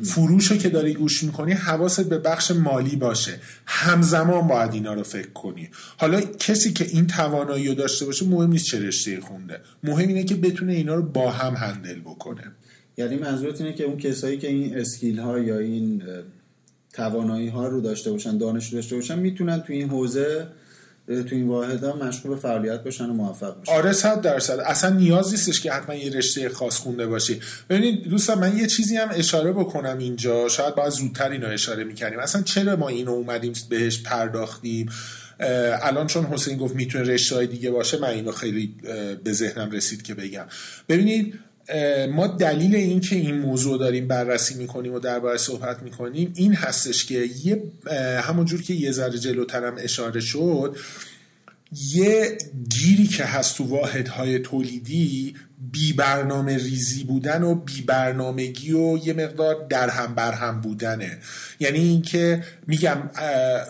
فروش 0.04 0.52
رو 0.52 0.58
که 0.58 0.70
داری 0.70 0.94
گوش 0.94 1.24
می‌کنی 1.24 1.54
حواست 1.54 2.10
به 2.10 2.18
بخش 2.18 2.52
مالی 2.52 2.96
باشه. 2.96 3.40
همزمان 3.66 4.48
باید 4.48 4.74
اینا 4.74 4.94
رو 4.94 5.04
فکر 5.04 5.30
کنی. 5.30 5.70
حالا 5.98 6.22
کسی 6.22 6.74
که 6.74 6.86
این 6.86 7.08
توانایی 7.08 7.68
رو 7.68 7.74
داشته 7.74 8.06
باشه 8.06 8.26
مهم 8.26 8.50
نیست 8.50 8.66
چه 8.66 8.80
رشته 8.80 9.22
خونده. 9.22 9.60
مهم 9.84 10.08
اینه 10.08 10.24
که 10.24 10.36
بتونه 10.36 10.74
اینا 10.74 10.96
رو 10.96 11.02
با 11.02 11.32
هم 11.32 11.54
هندل 11.54 12.00
بکنه. 12.00 12.52
یعنی 12.98 13.16
منظورت 13.16 13.62
اینه 13.62 13.74
که 13.74 13.84
اون 13.84 13.98
کسایی 13.98 14.38
که 14.38 14.48
این 14.48 14.78
اسکیل 14.78 15.20
ها 15.20 15.40
یا 15.40 15.60
این 15.60 16.04
توانایی 16.94 17.48
ها 17.48 17.68
رو 17.68 17.82
داشته 17.82 18.12
باشن 18.12 18.38
دانش 18.38 18.70
رو 18.70 18.78
داشته 18.78 18.96
باشن 18.96 19.20
می‌تونن 19.20 19.60
تو 19.60 19.74
این 19.74 19.90
حوزه 19.90 20.48
تو 21.08 21.36
این 21.36 21.48
واحد 21.48 21.86
مشغول 21.86 22.38
فعالیت 22.38 22.84
باشن 22.84 23.06
و 23.06 23.14
موفق 23.14 23.58
باشن 23.58 23.72
آره 23.72 23.92
صد 23.92 24.22
درصد. 24.22 24.60
اصلا 24.60 24.90
نیاز 24.90 25.32
نیستش 25.32 25.62
که 25.62 25.72
حتما 25.72 25.96
یه 25.96 26.12
رشته 26.12 26.50
خاص 26.50 26.78
خونده 26.78 27.08
باشی. 27.08 27.40
ببینید 27.70 28.04
دوستان 28.04 28.40
من 28.40 28.58
یه 28.58 28.68
چیزی 28.68 28.98
هم 28.98 29.10
اشاره 29.14 29.52
بکنم 29.52 29.98
اینجا. 29.98 30.50
شاید 30.50 30.76
باید 30.76 30.90
زودتر 30.90 31.30
اینو 31.30 31.48
اشاره 31.48 31.84
می‌کنیم 31.84 32.20
اصلا 32.20 32.42
چرا 32.42 32.76
ما 32.76 32.88
اینو 32.88 33.12
اومدیم 33.12 33.54
بهش 33.70 34.02
پرداختیم؟ 34.02 34.90
الان 35.82 36.08
چون 36.08 36.26
حسین 36.26 36.58
گفت 36.58 36.76
می‌تونه 36.76 37.04
رشته 37.04 37.36
های 37.36 37.48
دیگه 37.48 37.72
باشه 37.72 38.00
من 38.00 38.10
اینو 38.10 38.32
خیلی 38.32 38.76
به 39.24 39.34
ذهنم 39.34 39.72
رسید 39.72 40.02
که 40.02 40.14
بگم. 40.14 40.46
ببینید 40.90 41.40
ما 42.12 42.28
دلیل 42.28 42.76
این 42.76 43.00
که 43.00 43.16
این 43.16 43.38
موضوع 43.38 43.78
داریم 43.78 44.08
بررسی 44.08 44.56
می‌کنیم 44.56 44.94
و 44.94 45.00
درباره 45.00 45.38
صحبت 45.38 45.84
می‌کنیم 45.84 46.32
این 46.36 46.54
هستش 46.54 47.06
که 47.06 47.30
یه 47.44 47.64
همونجور 48.22 48.62
که 48.62 48.74
یه 48.74 48.92
ذره 48.92 49.18
جلوترم 49.20 49.76
اشاره 49.78 50.20
شد 50.20 50.76
یه 51.94 52.38
گیری 52.70 53.08
که 53.08 53.24
هست 53.24 53.58
تو 53.58 53.64
واحدهای 53.64 54.40
تولیدی 54.40 55.36
بی 55.72 55.94
برنامه 55.94 56.58
ریزی 56.58 57.04
بودن 57.04 57.44
و 57.44 57.56
بی 57.56 57.82
برنامگی 57.82 58.72
و 58.72 58.98
یه 58.98 59.14
مقدار 59.14 59.66
در 59.70 59.90
هم 59.90 60.16
بر 60.16 60.32
هم 60.32 60.62
بودنه. 60.62 61.18
یعنی 61.60 61.80
اینکه 61.80 62.44
میگم 62.68 62.98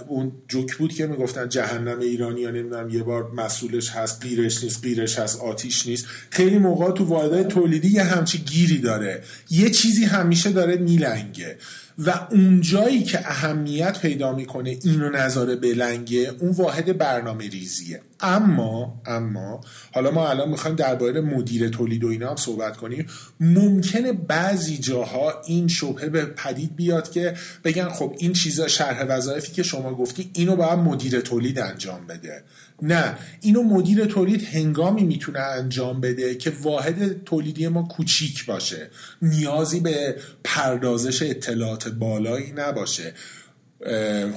اون 0.08 0.32
جوک 0.48 0.76
بود 0.76 0.94
که 0.94 1.08
می‌گفتن 1.08 1.50
جهنم 1.50 2.00
ایرانی 2.00 2.42
یا 2.42 2.52
نمی‌دونم 2.52 2.90
یه 2.90 3.04
بار 3.04 3.32
مسئولش 3.32 3.90
هست 3.90 4.22
غیرش 4.22 4.64
نیست 4.64 4.84
غیرش 4.84 5.20
هست 5.20 5.40
آتیش 5.40 5.88
نیست. 5.88 6.06
خیلی 6.30 6.58
موقع 6.58 6.92
تو 6.92 7.06
واحدهای 7.06 7.44
تولیدی 7.44 7.88
یه 7.88 8.04
همچی 8.04 8.38
گیری 8.38 8.78
داره. 8.78 9.24
یه 9.50 9.70
چیزی 9.70 10.06
همیشه 10.06 10.52
داره 10.52 10.76
میلنگه. 10.76 11.58
و 11.98 12.28
اونجایی 12.32 13.04
که 13.04 13.20
اهمیت 13.20 14.00
پیدا 14.02 14.34
می‌کنه 14.36 14.78
اینو 14.84 15.10
نظاره 15.10 15.56
بلنگه 15.56 16.32
اون 16.40 16.52
واحد 16.52 16.98
برنامه 16.98 17.50
ریزیه. 17.50 18.02
اما 18.20 19.02
اما 19.06 19.62
حالا 19.94 20.12
ما 20.12 20.30
الان 20.30 20.50
می‌خوایم 20.50 20.76
درباره 20.76 21.22
مدیر 21.22 21.70
تولید 21.82 22.04
و 22.04 22.08
اینا 22.08 22.30
هم 22.30 22.36
صحبت 22.36 22.78
کنیم 22.78 23.08
ممکنه 23.40 24.14
بعضی 24.14 24.78
جاها 24.78 25.42
این 25.48 25.68
شبهه 25.68 26.10
به 26.10 26.26
پدید 26.26 26.76
بیاد 26.76 27.12
که 27.12 27.34
بگن 27.64 27.90
خب 27.90 28.16
این 28.18 28.34
چیزا 28.34 28.68
شرح 28.68 29.06
وظایفی 29.10 29.52
که 29.52 29.64
شما 29.64 29.96
گفتی 29.96 30.32
اینو 30.34 30.56
باید 30.56 30.80
مدیر 30.80 31.22
تولید 31.22 31.60
انجام 31.60 32.08
بده. 32.08 32.44
نه 32.82 33.18
اینو 33.42 33.64
مدیر 33.64 34.06
تولید 34.06 34.44
هنگامی 34.44 35.04
می‌تونه 35.04 35.40
انجام 35.40 36.02
بده 36.02 36.36
که 36.36 36.54
واحد 36.62 37.24
تولیدی 37.24 37.68
ما 37.68 37.84
کوچیک 37.84 38.46
باشه. 38.46 38.90
نیازی 39.22 39.80
به 39.80 40.16
پردازش 40.44 41.22
اطلاعات 41.22 41.88
بالایی 41.88 42.52
نباشه. 42.52 43.14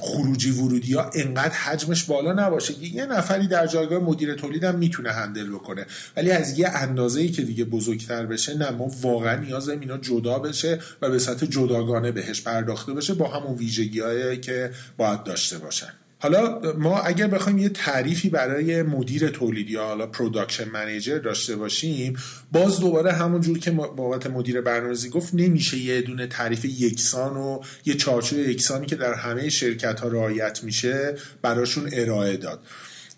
خروجی 0.01 0.51
ورودی 0.51 0.93
ها 0.93 1.11
انقدر 1.13 1.53
حجمش 1.53 2.03
بالا 2.03 2.33
نباشه 2.33 2.73
که 2.73 2.85
یه 2.85 3.05
نفری 3.05 3.47
در 3.47 3.67
جایگاه 3.67 3.99
مدیر 3.99 4.33
تولید 4.33 4.63
هم 4.63 4.75
می‌تونه 4.75 5.11
handle 5.11 5.49
بکنه. 5.49 5.85
ولی 6.17 6.31
از 6.31 6.59
یه 6.59 6.69
اندازه 6.69 7.21
ای 7.21 7.29
که 7.29 7.41
دیگه 7.41 7.65
بزرگتر 7.65 8.25
بشه 8.25 8.57
نه 8.57 8.69
ما 8.69 8.91
واقعا 9.01 9.35
نیاز 9.35 9.69
اینا 9.69 9.97
جدا 9.97 10.39
بشه 10.39 10.79
و 11.01 11.09
به 11.09 11.19
سطح 11.19 11.45
جداگانه 11.45 12.11
بهش 12.11 12.41
پرداخته 12.41 12.93
بشه 12.93 13.13
با 13.13 13.27
همون 13.27 13.57
ویژگی 13.57 14.01
که 14.37 14.71
باید 14.97 15.23
داشته 15.23 15.57
باشن. 15.57 15.93
حالا 16.19 16.61
ما 16.77 16.99
اگر 16.99 17.27
بخوایم 17.27 17.57
یه 17.57 17.69
تعریفی 17.69 18.29
برای 18.29 18.83
مدیر 18.83 19.29
تولیدی 19.29 19.73
یا 19.73 19.83
حالا 19.83 20.07
production 20.07 20.69
manager 20.69 21.17
داشته 21.17 21.55
باشیم 21.55 22.17
باز 22.51 22.79
دوباره 22.79 23.11
همون 23.11 23.41
جور 23.41 23.59
که 23.59 23.71
بابت 23.71 24.27
مدیر 24.27 24.61
برنامه‌ریزی 24.61 25.09
گفت 25.09 25.33
نمیشه 25.33 25.77
یه 25.77 26.01
دونه 26.01 26.27
تعریف 26.27 26.65
یکسان 26.65 27.37
و 27.37 27.59
یه 27.85 27.93
چارچوب 27.93 28.39
یکسانی 28.39 28.85
که 28.85 28.95
در 28.95 29.13
همه 29.13 29.49
شرکت 29.49 29.99
ها 29.99 30.07
رعایت 30.07 30.63
میشه 30.63 31.15
براشون 31.41 31.89
ارائه 31.93 32.37
داد. 32.37 32.59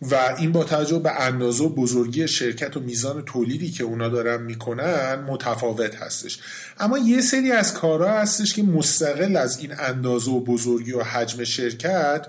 و 0.02 0.36
این 0.38 0.52
با 0.52 0.64
توجه 0.64 1.00
به 1.00 1.22
اندازه 1.22 1.64
و 1.64 1.70
بزرگی 1.70 2.28
شرکت 2.28 2.78
و 2.78 2.80
میزان 2.80 3.26
تولیدی 3.26 3.72
که 3.72 3.84
اونا 3.84 4.10
دارن 4.10 4.42
می‌کنن 4.42 5.16
متفاوت 5.28 5.96
هستش. 5.96 6.40
اما 6.80 6.98
یه 6.98 7.22
سری 7.22 7.52
از 7.52 7.74
کارها 7.74 8.20
هستش 8.20 8.54
که 8.54 8.64
مستقل 8.64 9.38
از 9.38 9.60
این 9.60 9.74
اندازه 9.80 10.32
و 10.32 10.40
بزرگی 10.40 10.92
و 10.92 11.04
حجم 11.04 11.44
شرکت 11.44 12.28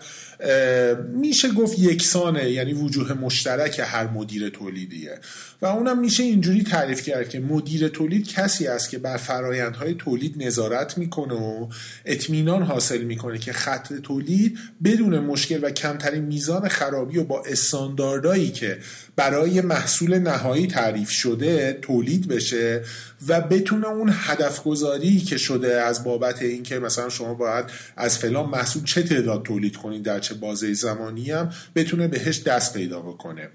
میشه 1.12 1.50
گفت 1.50 1.78
یکسانه 1.78 2.50
یعنی 2.50 2.72
وجوه 2.72 3.12
مشترک 3.12 3.80
هر 3.84 4.06
مدیر 4.06 4.48
تولیدیه. 4.48 5.18
و 5.62 5.66
اونم 5.66 5.98
میشه 5.98 6.22
اینجوری 6.22 6.62
تعریف 6.62 7.02
کرد 7.02 7.28
که 7.28 7.40
مدیر 7.40 7.88
تولید 7.88 8.28
کسی 8.28 8.66
است 8.66 8.90
که 8.90 8.98
بر 8.98 9.16
فرایندهای 9.16 9.94
تولید 9.94 10.42
نظارت 10.42 10.98
می‌کنه 10.98 11.34
و 11.34 11.68
اطمینان 12.04 12.62
حاصل 12.62 13.02
می‌کنه 13.02 13.38
که 13.38 13.52
خط 13.52 13.92
تولید 13.92 14.58
بدون 14.84 15.18
مشکل 15.18 15.64
و 15.64 15.70
کمترین 15.70 16.24
میزان 16.24 16.68
خرابی 16.68 17.18
و 17.18 17.24
با 17.24 17.42
استانداردهایی 17.46 18.50
که 18.50 18.78
برای 19.16 19.60
محصول 19.60 20.18
نهایی 20.18 20.66
تعریف 20.66 21.10
شده 21.10 21.78
تولید 21.82 22.28
بشه 22.28 22.84
و 23.28 23.40
بتونه 23.40 23.88
اون 23.88 24.10
هدف 24.14 24.62
گذاری 24.62 25.20
که 25.20 25.36
شده 25.36 25.80
از 25.82 26.04
بابت 26.04 26.42
اینکه 26.42 26.78
مثلا 26.78 27.08
شما 27.08 27.34
باید 27.34 27.64
از 27.96 28.18
فلان 28.18 28.48
محصول 28.48 28.84
چه 28.84 29.02
تعداد 29.02 29.42
تولید 29.42 29.76
کنید 29.76 30.02
در 30.02 30.20
چه 30.28 30.34
بازه 30.34 30.74
زمانی 30.74 31.30
هم 31.30 31.52
بتونه 31.74 32.08
بهش 32.08 32.42
دست 32.42 32.74
پیدا 32.74 33.00
بکنه. 33.00 33.48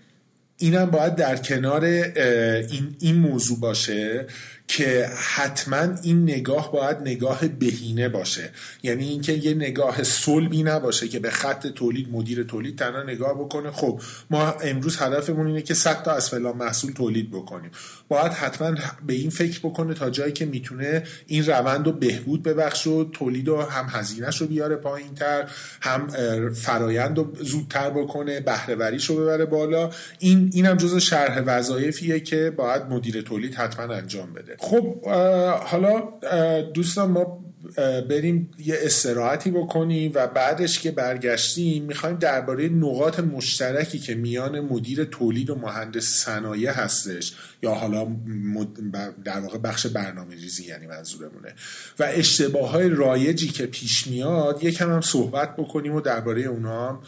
اینم 0.57 0.85
باید 0.85 1.15
در 1.15 1.37
کنار 1.37 1.83
این, 1.85 2.95
این 2.99 3.15
موضوع 3.15 3.59
باشه 3.59 4.27
که 4.77 5.09
حتما 5.35 5.95
این 6.03 6.23
نگاه 6.23 6.71
باید 6.71 6.97
نگاه 6.97 7.47
بهینه 7.47 8.09
باشه. 8.09 8.49
یعنی 8.83 9.07
اینکه 9.07 9.33
یه 9.33 9.53
نگاه 9.53 10.03
صلبی 10.03 10.63
نباشه 10.63 11.07
که 11.07 11.19
به 11.19 11.29
خط 11.29 11.67
تولید 11.67 12.09
مدیر 12.11 12.43
تولید 12.43 12.77
تنها 12.77 13.03
نگاه 13.03 13.33
بکنه. 13.33 13.71
خب 13.71 14.01
ما 14.29 14.51
امروز 14.51 14.97
هدفمون 14.97 15.47
اینه 15.47 15.61
که 15.61 15.73
100 15.73 16.03
تا 16.03 16.11
از 16.11 16.29
فلان 16.29 16.57
محصول 16.57 16.91
تولید 16.91 17.31
بکنیم. 17.31 17.71
باید 18.07 18.31
حتما 18.31 18.75
به 19.07 19.13
این 19.13 19.29
فکر 19.29 19.59
بکنه 19.59 19.93
تا 19.93 20.09
جایی 20.09 20.33
که 20.33 20.45
می‌تونه 20.45 21.03
این 21.27 21.45
روند 21.45 21.85
رو 21.85 21.91
بهبود 21.91 22.43
ببخش 22.43 22.87
و 22.87 23.09
تولید 23.11 23.49
و 23.49 23.61
هم 23.61 23.87
هزینهش 23.89 24.41
رو 24.41 24.47
بیاره 24.47 24.75
پایین 24.75 25.15
تر 25.15 25.49
هم 25.81 26.07
فرایند 26.53 27.17
رو 27.17 27.35
زودتر 27.41 27.89
بکنه 27.89 28.39
بهرهوریش 28.39 29.05
رو 29.05 29.15
ببره 29.15 29.45
بالا. 29.45 29.89
این 30.19 30.49
اینم 30.53 30.77
جز 30.77 30.97
شرح 30.97 31.41
وظایفیه 31.45 32.19
که 32.19 32.53
باید 32.57 32.83
مدیر 32.83 33.21
تولید 33.21 33.55
حتما 33.55 33.93
انجام 33.93 34.33
بده. 34.33 34.55
خب 34.63 35.05
حالا 35.65 36.03
دوستان 36.73 37.11
ما 37.11 37.43
بریم 38.09 38.51
یه 38.59 38.75
استراحتی 38.81 39.51
بکنیم 39.51 40.11
و 40.15 40.27
بعدش 40.27 40.79
که 40.79 40.91
برگشتیم 40.91 41.83
می‌خوایم 41.83 42.15
درباره 42.15 42.69
نقاط 42.69 43.19
مشترکی 43.19 43.99
که 43.99 44.15
میان 44.15 44.59
مدیر 44.59 45.03
تولید 45.03 45.49
و 45.49 45.55
مهندس 45.55 46.03
صنایع 46.03 46.71
هستش 46.71 47.33
یا 47.63 47.73
حالا 47.73 48.15
در 49.23 49.39
واقع 49.39 49.57
بخش 49.57 49.87
برنامه 49.87 50.35
ریزی 50.35 50.65
یعنی 50.65 50.87
منظورمونه. 50.87 51.55
و 51.99 52.03
اشتباه 52.03 52.69
های 52.69 52.89
رایجی 52.89 53.47
که 53.47 53.65
پیش 53.65 54.07
میاد 54.07 54.63
یکم 54.63 54.91
هم 54.91 55.01
صحبت 55.01 55.55
بکنیم 55.55 55.95
و 55.95 56.01
درباره 56.01 56.41
اونا 56.41 56.89
هم 56.89 57.01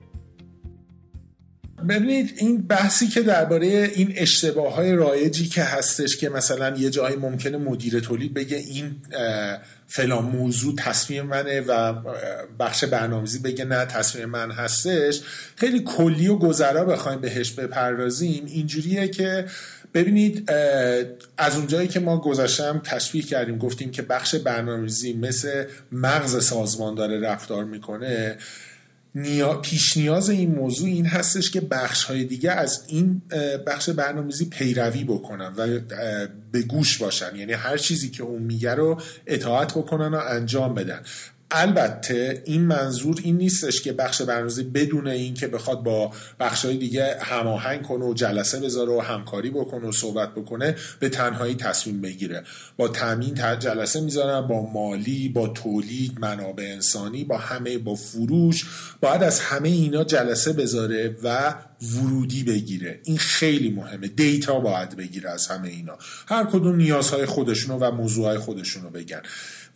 ببینید 1.87 2.35
این 2.37 2.63
بحثی 2.63 3.07
که 3.07 3.23
درباره 3.23 3.67
این 3.95 4.13
اشتباه 4.17 4.75
های 4.75 4.93
رایجی 4.93 5.47
که 5.47 5.63
هستش 5.63 6.17
که 6.17 6.29
مثلا 6.29 6.77
یه 6.77 6.91
جایی 6.91 7.17
ممکنه 7.17 7.59
مدیر 7.59 8.01
تولید 8.01 8.35
بگه 8.35 8.57
این 8.57 8.97
فلان 9.87 10.25
موضوع 10.25 10.75
تصمیم 10.79 11.27
منه 11.27 11.61
و 11.61 11.93
بخش 12.59 12.85
برنامه‌ریزی 12.85 13.39
بگه 13.39 13.65
نه 13.65 13.85
تصمیم 13.85 14.25
من 14.25 14.51
هستش 14.51 15.21
خیلی 15.57 15.81
کلی 15.81 16.29
و 16.29 16.37
گذرا 16.37 16.85
بخوایم 16.85 17.21
بهش 17.21 17.51
بپردازیم. 17.51 18.45
اینجوریه 18.47 19.09
که 19.09 19.45
ببینید 19.95 20.51
از 21.39 21.57
اونجایی 21.57 21.89
که 21.89 22.01
ما 22.01 22.19
گذاشتم 22.19 22.81
تشبیه 22.85 23.23
کردیم 23.23 23.59
گفتیم 23.59 23.91
که 23.91 24.03
بخش 24.03 24.35
برنامه‌ریزی 24.35 25.13
مثل 25.13 25.65
مغز 25.93 26.45
سازمان 26.45 26.95
داره 26.95 27.21
رفتار 27.21 27.65
می‌کنه 27.65 28.37
پیش 29.63 29.97
نیاز 29.97 30.31
این 30.31 30.55
موضوع 30.55 30.89
این 30.89 31.07
هستش 31.07 31.51
که 31.51 31.61
بخش 31.61 32.05
های 32.05 32.25
دیگه 32.25 32.51
از 32.51 32.83
این 32.87 33.23
بخش 33.67 33.91
برنامه‌ریزی 33.91 34.45
پیروی 34.45 35.05
بکنن 35.05 35.53
و 35.57 35.79
به 36.53 36.63
گوش 36.63 36.99
باشن. 36.99 37.37
یعنی 37.37 37.53
هر 37.53 37.77
چیزی 37.77 38.11
که 38.11 38.23
اون 38.23 38.43
میگه 38.43 38.75
رو 38.75 39.01
اطاعت 39.27 39.73
بکنن 39.75 40.15
و 40.15 40.21
انجام 40.29 40.75
بدن. 40.75 41.01
البته 41.51 42.43
این 42.47 42.63
منظور 42.63 43.21
این 43.23 43.37
نیستش 43.37 43.83
که 43.83 43.93
بخش 43.93 44.23
برنامه‌ریزی 44.23 44.63
بدون 44.63 45.09
اینکه 45.09 45.47
بخواد 45.47 45.83
با 45.83 46.13
بخشهای 46.41 46.77
دیگه 46.77 47.17
هماهنگ 47.21 47.83
کنه 47.83 48.05
و 48.05 48.15
جلسه 48.15 48.61
بذاره 48.61 48.93
و 48.93 49.01
همکاری 49.01 49.51
بکنه 49.51 49.89
و 49.89 49.93
صحبت 49.93 50.35
بکنه 50.35 50.77
به 51.01 51.09
تنهایی 51.09 51.55
تصمیم 51.55 52.01
بگیره. 52.01 52.45
با 52.77 52.89
تامین 52.89 53.35
جلسه 53.35 54.01
می‌ذارن 54.01 54.47
با 54.47 54.71
مالی 54.71 55.29
با 55.29 55.49
تولید 55.49 56.21
منابع 56.21 56.65
انسانی 56.65 57.25
با 57.25 57.39
همه 57.39 57.79
با 57.79 57.95
فروش. 57.95 58.67
باید 59.01 59.23
از 59.23 59.41
همه 59.41 59.69
اینا 59.69 60.05
جلسه 60.05 60.53
بذاره 60.53 61.17
و 61.23 61.55
ورودی 61.83 62.43
بگیره. 62.43 63.01
این 63.05 63.19
خیلی 63.19 63.71
مهمه. 63.71 64.09
دیتا 64.09 64.61
باید 64.61 64.97
بگیره 64.97 65.31
از 65.31 65.47
همه 65.47 65.69
اینا. 65.69 65.99
هر 66.29 66.45
کدوم 66.45 66.77
نیازهای 66.77 67.27
خودشونو 67.27 67.79
و 67.79 67.91
موضوعهای 67.91 68.39
خودشونو 68.39 68.91
بگن. 68.91 69.23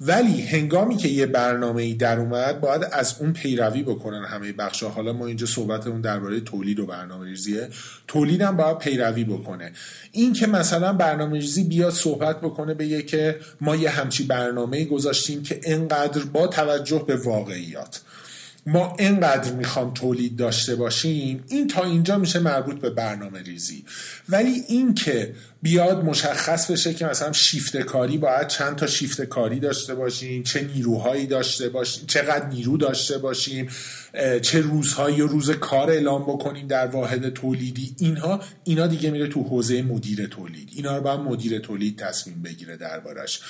ولی 0.00 0.42
هنگامی 0.42 0.96
که 0.96 1.08
یه 1.08 1.26
برنامه 1.26 1.82
ای 1.82 1.94
در 1.94 2.18
اومد 2.18 2.60
باید 2.60 2.82
از 2.92 3.14
اون 3.20 3.32
پیروی 3.32 3.82
بکنن 3.82 4.24
همه 4.24 4.52
بخش 4.52 4.82
حالا 4.82 5.12
ما 5.12 5.26
اینجا 5.26 5.46
صحبتمون 5.46 6.00
درباره 6.00 6.40
تولید 6.40 6.80
و 6.80 6.86
برنامه 6.86 7.26
ریزیه 7.26 7.68
تولید 8.06 8.40
هم 8.42 8.56
باید 8.56 8.78
پیروی 8.78 9.24
بکنه. 9.24 9.72
این 10.12 10.32
که 10.32 10.46
مثلا 10.46 10.92
برنامه 10.92 11.38
ریزی 11.38 11.64
بیاد 11.64 11.92
صحبت 11.92 12.40
بکنه 12.40 12.74
بگه 12.74 13.02
که 13.02 13.40
ما 13.60 13.76
یه 13.76 13.90
همچی 13.90 14.24
برنامه 14.24 14.84
گذاشتیم 14.84 15.42
که 15.42 15.60
انقدر 15.64 16.24
با 16.24 16.46
توجه 16.46 17.04
به 17.06 17.16
واقعیات. 17.16 18.00
ما 18.66 18.96
انقدر 18.98 19.52
می‌خوام 19.52 19.94
تولید 19.94 20.36
داشته 20.36 20.76
باشیم 20.76 21.44
این 21.48 21.68
تا 21.68 21.84
اینجا 21.84 22.18
میشه 22.18 22.38
مربوط 22.38 22.80
به 22.80 22.90
برنامه 22.90 23.42
ریزی. 23.42 23.84
ولی 24.28 24.62
این 24.68 24.94
که 24.94 25.34
بیاد 25.62 26.04
مشخص 26.04 26.70
بشه 26.70 26.94
که 26.94 27.06
مثلا 27.06 27.32
شیفت 27.32 27.76
کاری 27.76 28.18
باید 28.18 28.48
چند 28.48 28.76
تا 28.76 28.86
شیفت 28.86 29.20
کاری 29.20 29.60
داشته 29.60 29.94
باشیم 29.94 30.42
چه 30.42 30.68
نیروهایی 30.74 31.26
داشته 31.26 31.68
باشیم 31.68 32.06
چقدر 32.06 32.46
نیرو 32.46 32.76
داشته 32.76 33.18
باشیم. 33.18 33.68
چه 34.42 34.60
روزهایی 34.60 35.20
و 35.20 35.26
روز 35.26 35.50
کار 35.50 35.90
اعلام 35.90 36.22
بکنیم 36.22 36.66
در 36.66 36.86
واحد 36.86 37.28
تولیدی 37.28 37.94
اینها 37.98 38.40
اینا 38.64 38.86
دیگه 38.86 39.10
میره 39.10 39.26
تو 39.26 39.42
حوزه 39.42 39.82
مدیر 39.82 40.26
تولید. 40.26 40.70
اینا 40.76 40.96
رو 40.96 41.02
باید 41.02 41.20
مدیر 41.20 41.58
تولید 41.58 41.98
تصمیم 41.98 42.42
بگیره 42.42 42.76
دربارش. 42.76 43.40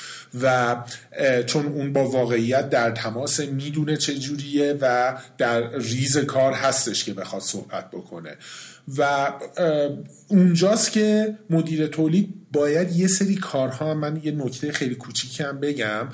و 0.43 0.77
چون 1.47 1.67
اون 1.67 1.93
با 1.93 2.11
واقعیت 2.11 2.71
در 2.71 2.91
تماس 2.91 3.41
می‌دونه 3.41 3.97
چه 3.97 4.19
جوریه 4.19 4.79
و 4.81 5.17
در 5.39 5.79
ریز 5.79 6.19
کار 6.19 6.53
هستش 6.53 7.05
که 7.05 7.15
بخواد 7.15 7.43
صحبت 7.43 7.91
بکنه. 7.91 8.37
و 8.99 9.33
اونجاست 10.29 10.93
که 10.93 11.39
مدیر 11.51 11.87
تولید 11.87 12.35
باید 12.53 12.97
یه 12.97 13.07
سری 13.07 13.35
کارها 13.35 13.95
من 13.95 14.21
یه 14.25 14.33
نکته 14.33 14.73
خیلی 14.73 14.95
کوچیکی 14.95 15.43
هم 15.43 15.61
بگم. 15.61 16.09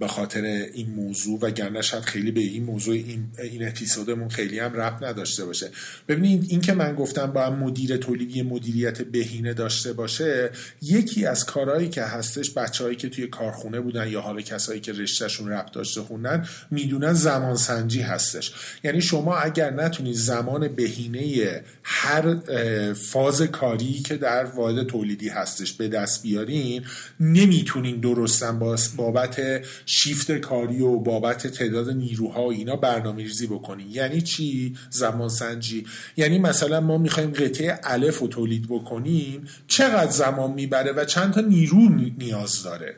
به 0.00 0.08
خاطر 0.08 0.44
این 0.74 0.90
موضوع 0.90 1.38
و 1.42 1.50
گرنه 1.50 1.82
شاید 1.82 2.04
خیلی 2.04 2.30
به 2.30 2.40
این 2.40 2.64
موضوع 2.64 2.94
این, 2.94 3.26
این 3.42 3.68
اپیزودمون 3.68 4.28
خیلی 4.28 4.58
هم 4.58 4.74
رب 4.74 5.04
نداشته 5.04 5.44
باشه. 5.44 5.70
ببینید 6.08 6.46
این 6.48 6.60
که 6.60 6.74
من 6.74 6.94
گفتم 6.94 7.26
با 7.26 7.50
مدیر 7.50 7.96
تولیدی 7.96 8.42
مدیریت 8.42 9.02
بهینه 9.02 9.54
داشته 9.54 9.92
باشه 9.92 10.50
یکی 10.82 11.26
از 11.26 11.44
کارهایی 11.44 11.88
که 11.88 12.02
هستش 12.02 12.50
بچههایی 12.50 12.96
که 12.96 13.08
توی 13.08 13.26
کارخونه 13.26 13.80
بودن 13.80 14.08
یا 14.08 14.20
حالا 14.20 14.40
کسایی 14.40 14.80
که 14.80 14.92
رشتهشون 14.92 15.48
رب 15.48 15.66
داشته 15.72 16.00
خوندن 16.00 16.46
می‌دونن 16.70 17.12
زمان 17.12 17.56
سنجی 17.56 18.00
هستش. 18.00 18.52
یعنی 18.84 19.00
شما 19.00 19.36
اگر 19.36 19.70
نتونید 19.70 20.14
زمان 20.14 20.68
بهینه 20.68 21.62
هر 21.82 22.34
فاز 22.92 23.42
کاری 23.42 23.92
که 23.92 24.16
در 24.16 24.44
واحد 24.44 24.86
تولیدی 24.86 25.28
هستش 25.28 25.72
به 25.72 25.88
دست 25.88 26.22
بیارین 26.22 26.84
نمی‌تونین 27.20 28.00
درستن 28.00 28.58
بابت 28.96 29.31
شیفت 29.86 30.32
کاری 30.32 30.80
و 30.80 30.98
بابت 30.98 31.46
تعداد 31.46 31.90
نیروها 31.90 32.44
و 32.44 32.50
اینا 32.50 32.76
برنامه 32.76 33.22
ریزی 33.22 33.46
بکنیم 33.46 33.86
یعنی 33.90 34.20
چی؟ 34.20 34.76
زمان 34.90 35.28
سنجی. 35.28 35.86
یعنی 36.16 36.38
مثلا 36.38 36.80
ما 36.80 36.98
می‌خوایم 36.98 37.32
قطعه 37.32 37.78
الف 37.84 38.18
رو 38.18 38.28
تولید 38.28 38.66
بکنیم 38.68 39.48
چقدر 39.66 40.10
زمان 40.10 40.52
می‌بره 40.52 40.92
و 40.92 41.04
چند 41.04 41.32
تا 41.32 41.40
نیرو 41.40 41.88
نیاز 42.18 42.62
داره. 42.62 42.94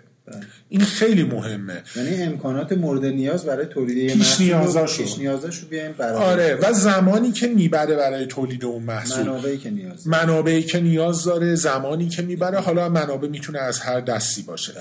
این 0.68 0.80
خیلی 0.80 1.22
مهمه. 1.22 1.82
یعنی 1.96 2.22
امکانات 2.22 2.72
مورد 2.72 3.04
نیاز 3.04 3.44
برای 3.44 3.66
تولید 3.66 4.12
پیش 4.12 4.40
نیازاشو. 4.40 5.02
پیش 5.02 5.18
نیازاشو 5.18 5.66
بیایم 5.66 5.94
آره 6.00 6.54
و 6.54 6.72
زمانی 6.72 7.32
که 7.32 7.46
می‌بره 7.46 7.96
برای 7.96 8.26
تولید 8.26 8.64
اون 8.64 8.82
محصول. 8.82 9.22
منابعی 9.22 9.58
که 9.58 9.70
نیاز 9.70 10.08
منابعی 10.08 10.62
که 10.62 10.80
نیاز 10.80 11.24
داره 11.24 11.54
زمانی 11.54 12.08
که 12.08 12.22
می‌بره. 12.22 12.60
حالا 12.60 12.88
منابع 12.88 13.28
می‌تونه 13.28 13.58
از 13.58 13.80
هر 13.80 14.00
دستی 14.00 14.42
باشه. 14.42 14.72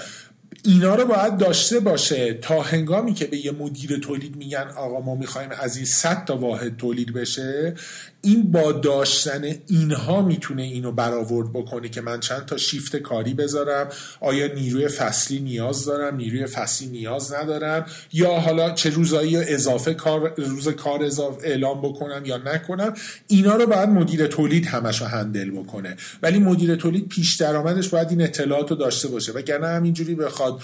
اینا 0.65 0.95
رو 0.95 1.05
باید 1.05 1.37
داشته 1.37 1.79
باشه. 1.79 2.33
تا 2.33 2.61
هنگامی 2.61 3.13
که 3.13 3.25
به 3.25 3.45
یه 3.45 3.51
مدیر 3.51 3.97
تولید 3.97 4.35
میگن 4.35 4.67
آقا 4.77 5.01
ما 5.01 5.15
می‌خوایم 5.15 5.49
از 5.59 5.75
این 5.75 5.85
100 5.85 6.25
تا 6.25 6.37
واحد 6.37 6.77
تولید 6.77 7.13
بشه 7.13 7.75
این 8.25 8.51
با 8.51 8.71
داشتن 8.71 9.43
اینها 9.67 10.21
می‌تونه 10.21 10.61
اینو 10.61 10.91
برآورد 10.91 11.53
بکنه 11.53 11.89
که 11.89 12.01
من 12.01 12.19
چند 12.19 12.45
تا 12.45 12.57
شیفت 12.57 12.95
کاری 12.95 13.33
بذارم. 13.33 13.89
آیا 14.21 14.53
نیروی 14.53 14.87
فصلی 14.87 15.39
نیاز 15.39 15.85
دارم؟ 15.85 16.15
نیروی 16.15 16.45
فصلی 16.45 16.87
نیاز 16.87 17.33
ندارم. 17.33 17.85
یا 18.13 18.39
حالا 18.39 18.71
چه 18.71 18.89
روزایی 18.89 19.37
اضافه 19.37 19.93
کار 19.93 20.33
روز 20.37 20.67
کار 20.67 21.03
اضافه 21.03 21.47
اعلام 21.47 21.81
بکنم 21.81 22.21
یا 22.25 22.37
نکنم. 22.37 22.93
اینا 23.27 23.55
رو 23.55 23.65
باید 23.65 23.89
مدیر 23.89 24.27
تولید 24.27 24.65
همش 24.65 25.01
رو 25.01 25.07
هندل 25.07 25.51
بکنه. 25.51 25.95
ولی 26.21 26.39
مدیر 26.39 26.75
تولید 26.75 27.07
پیش 27.07 27.35
درآمدش 27.35 27.89
باید 27.89 28.09
این 28.09 28.21
اطلاعات 28.21 28.69
رو 28.71 28.75
داشته 28.75 29.07
باشه. 29.07 29.31
وگرنه 29.31 29.67
همینجوری 29.67 30.15
بخواد 30.15 30.61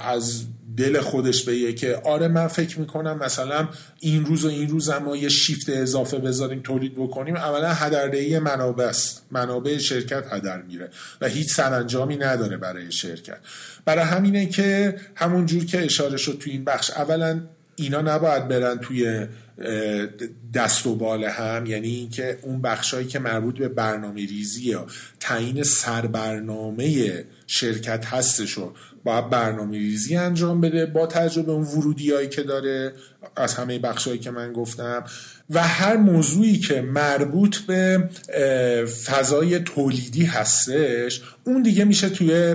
از 0.00 0.44
دل 0.76 1.00
خودش 1.00 1.44
بگه 1.44 1.72
که 1.72 1.96
آره 2.04 2.28
من 2.28 2.46
فکر 2.46 2.80
می‌کنم 2.80 3.18
مثلا 3.18 3.68
این 4.00 4.24
روز 4.24 4.44
و 4.44 4.48
این 4.48 4.68
روز 4.68 4.90
ما 4.90 5.16
یه 5.16 5.28
شیفت 5.28 5.68
اضافه 5.68 6.18
بذاریم 6.18 6.60
تولید 6.60 6.94
بکنیم 6.94 7.36
اولا 7.36 7.74
هدردهی 7.74 8.38
منابع 8.38 8.84
است. 8.84 9.22
منابع 9.30 9.78
شرکت 9.78 10.32
هدر 10.32 10.62
میره 10.62 10.88
و 11.20 11.28
هیچ 11.28 11.54
سرانجامی 11.54 12.16
نداره 12.16 12.56
برای 12.56 12.92
شرکت. 12.92 13.38
برای 13.84 14.04
همینه 14.04 14.46
که 14.46 14.96
همون 15.14 15.46
جور 15.46 15.64
که 15.64 15.84
اشاره 15.84 16.16
شد 16.16 16.38
تو 16.40 16.50
این 16.50 16.64
بخش 16.64 16.90
اولا 16.90 17.40
اینا 17.76 18.00
نباید 18.00 18.48
برن 18.48 18.78
توی 18.78 19.26
دست 20.54 20.86
و 20.86 20.96
بال 20.96 21.24
هم 21.24 21.66
یعنی 21.66 21.88
اینکه 21.88 22.38
اون 22.42 22.62
بخشایی 22.62 23.06
که 23.06 23.18
مربوط 23.18 23.58
به 23.58 23.68
برنامه 23.68 24.26
ریزی 24.26 24.62
یا 24.62 24.86
تعیین 25.20 25.62
سربرنامه 25.62 27.24
شرکت 27.52 28.06
هستش 28.06 28.58
و 28.58 28.72
باید 29.04 29.30
برنامه 29.30 29.78
ریزی 29.78 30.16
انجام 30.16 30.60
بده 30.60 30.86
با 30.86 31.06
تجربه 31.06 31.52
اون 31.52 31.64
ورودی 31.64 32.12
هایی 32.12 32.28
که 32.28 32.42
داره 32.42 32.92
از 33.36 33.54
همه 33.54 33.78
بخشهایی 33.78 34.18
که 34.18 34.30
من 34.30 34.52
گفتم 34.52 35.04
و 35.50 35.62
هر 35.62 35.96
موضوعی 35.96 36.58
که 36.58 36.80
مربوط 36.80 37.56
به 37.56 38.08
فضای 39.04 39.58
تولیدی 39.58 40.24
هستش 40.24 41.22
اون 41.44 41.62
دیگه 41.62 41.84
میشه 41.84 42.08
توی 42.08 42.54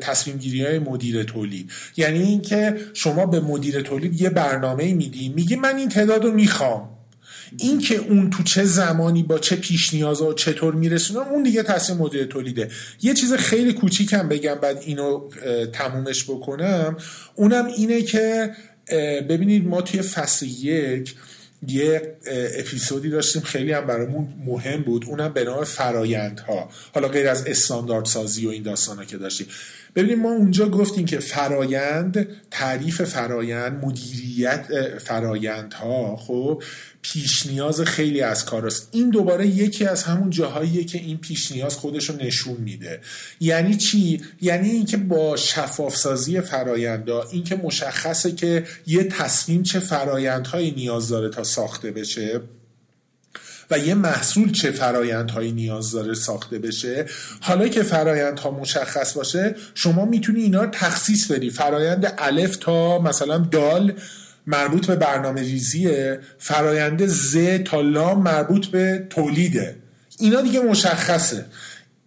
تصمیم 0.00 0.36
گیری 0.36 0.64
های 0.66 0.78
مدیر 0.78 1.22
تولید. 1.22 1.70
یعنی 1.96 2.22
اینکه 2.22 2.76
شما 2.94 3.26
به 3.26 3.40
مدیر 3.40 3.80
تولید 3.80 4.20
یه 4.20 4.30
برنامه 4.30 4.94
میدی 4.94 5.28
میگی 5.28 5.56
من 5.56 5.76
این 5.76 5.88
تعداد 5.88 6.24
رو 6.24 6.32
می‌خوام. 6.32 6.99
این 7.58 7.78
که 7.78 7.96
اون 7.96 8.30
تو 8.30 8.42
چه 8.42 8.64
زمانی 8.64 9.22
با 9.22 9.38
چه 9.38 9.56
پیش 9.56 9.94
نیاز 9.94 10.20
و 10.20 10.32
چطور 10.32 10.74
میرسونه 10.74 11.28
اون 11.28 11.42
دیگه 11.42 11.62
تصمیم 11.62 11.98
مدیر 11.98 12.24
تولیده. 12.24 12.70
یه 13.02 13.14
چیز 13.14 13.32
خیلی 13.32 13.72
کوچیکم 13.72 14.28
بگم 14.28 14.54
بعد 14.54 14.82
اینو 14.86 15.28
تمومش 15.72 16.24
بکنم. 16.24 16.96
اونم 17.34 17.66
اینه 17.66 18.02
که 18.02 18.50
ببینید 19.28 19.66
ما 19.66 19.82
توی 19.82 20.02
فصل 20.02 20.46
یک 20.46 21.14
یه 21.68 22.16
اپیزودی 22.58 23.10
داشتیم 23.10 23.42
خیلی 23.42 23.72
هم 23.72 23.86
برامون 23.86 24.28
مهم 24.46 24.82
بود. 24.82 25.04
اونم 25.08 25.32
به 25.32 25.44
نام 25.44 25.64
فرایندها. 25.64 26.70
حالا 26.94 27.08
غیر 27.08 27.28
از 27.28 27.46
استاندارد 27.46 28.04
سازی 28.04 28.46
و 28.46 28.50
این 28.50 28.62
داستانا 28.62 29.04
که 29.04 29.16
داشتیم. 29.16 29.46
ببینید 29.94 30.18
ما 30.18 30.30
اونجا 30.30 30.68
گفتیم 30.68 31.06
که 31.06 31.18
فرایند 31.18 32.26
تعریف 32.50 33.02
فرایند 33.02 33.84
مدیریت 33.84 34.66
فرایندها 34.98 36.16
خب 36.16 36.62
پیش 37.02 37.46
نیاز 37.46 37.80
خیلی 37.80 38.20
از 38.20 38.44
کاراست. 38.44 38.88
این 38.92 39.10
دوباره 39.10 39.46
یکی 39.46 39.84
از 39.84 40.02
همون 40.02 40.30
جاهاییه 40.30 40.84
که 40.84 40.98
این 40.98 41.18
پیش 41.18 41.52
نیاز 41.52 41.76
خودش 41.76 42.10
رو 42.10 42.16
نشون 42.16 42.56
میده. 42.56 43.00
یعنی 43.40 43.76
چی؟ 43.76 44.20
یعنی 44.40 44.70
اینکه 44.70 44.96
با 44.96 45.36
شفاف 45.36 45.96
سازی 45.96 46.40
فرایندا 46.40 47.22
اینکه 47.22 47.56
مشخصه 47.56 48.32
که 48.32 48.64
یه 48.86 49.04
تصمیم 49.04 49.62
چه 49.62 49.80
فرایندهایی 49.80 50.70
نیاز 50.70 51.08
داره 51.08 51.28
تا 51.28 51.44
ساخته 51.44 51.90
بشه. 51.90 52.40
و 53.70 53.78
یه 53.78 53.94
محصول 53.94 54.52
چه 54.52 54.70
فرایندهایی 54.70 55.52
نیاز 55.52 55.92
داره 55.92 56.14
ساخته 56.14 56.58
بشه. 56.58 57.06
حالا 57.40 57.68
که 57.68 57.82
فرایندها 57.82 58.50
مشخص 58.50 59.12
باشه 59.12 59.54
شما 59.74 60.04
می‌تونی 60.04 60.40
اینا 60.40 60.62
رو 60.62 60.70
تخصیص 60.70 61.30
بدی. 61.30 61.50
فرایند 61.50 62.14
الف 62.18 62.56
تا 62.56 62.98
مثلا 62.98 63.38
دال 63.38 63.92
مربوط 64.46 64.86
به 64.86 64.96
برنامه 64.96 65.40
ریزیه. 65.40 66.20
فرایند 66.38 67.06
ز 67.06 67.36
تا 67.64 67.80
لام 67.80 68.22
مربوط 68.22 68.66
به 68.66 69.06
تولیده. 69.10 69.76
اینا 70.18 70.40
دیگه 70.40 70.60
مشخصه. 70.60 71.44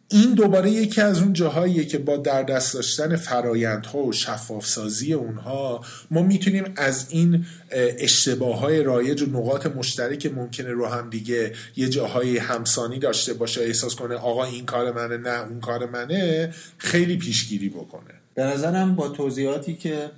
این 0.10 0.34
دوباره 0.34 0.72
یکی 0.72 1.02
از 1.02 1.22
اون 1.22 1.34
جاهاییه 1.34 1.86
که 1.86 1.98
با 1.98 2.18
در 2.18 2.44
دست 2.44 2.74
داشتن 2.74 3.16
فرایندها 3.16 4.00
و 4.00 4.14
شفاف 4.14 4.66
سازی 4.66 5.14
اونها 5.14 5.86
ما 6.12 6.22
می‌تونیم 6.22 6.64
از 6.76 7.06
این 7.10 7.46
اشتباه 7.72 8.60
های 8.60 8.84
رایج 8.84 9.22
و 9.22 9.26
نقاط 9.26 9.66
مشترک 9.66 10.26
ممکنه 10.26 10.70
رو 10.70 10.88
هم 10.88 11.10
دیگه 11.10 11.54
یه 11.76 11.90
جاهای 11.90 12.38
همسانی 12.38 13.00
داشته 13.00 13.34
باشه 13.34 13.62
احساس 13.62 13.96
کنه 13.96 14.16
آقا 14.16 14.46
این 14.46 14.66
کار 14.66 14.92
منه 14.92 15.18
نه 15.18 15.48
اون 15.50 15.60
کار 15.60 15.90
منه 15.90 16.54
خیلی 16.78 17.18
پیشگیری 17.18 17.70
بکنه. 17.70 18.14
به 18.36 18.44
نظرم 18.44 18.96
با 18.96 19.10
توضیحاتی 19.10 19.74
که 19.74 20.12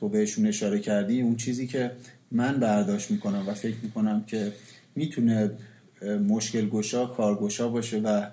تو 0.00 0.08
بهشون 0.08 0.46
اشاره 0.46 0.78
کردی 0.78 1.20
اون 1.22 1.36
چیزی 1.36 1.66
که 1.66 1.90
من 2.30 2.60
برداشت 2.60 3.10
می‌کنم 3.10 3.48
و 3.48 3.54
فکر 3.54 3.76
می‌کنم 3.82 4.24
که 4.26 4.52
می‌تونه 4.96 5.50
مشکل 6.28 6.68
گشا 6.68 7.06
کارگشا 7.06 7.68
باشه 7.68 7.98
و 7.98 8.26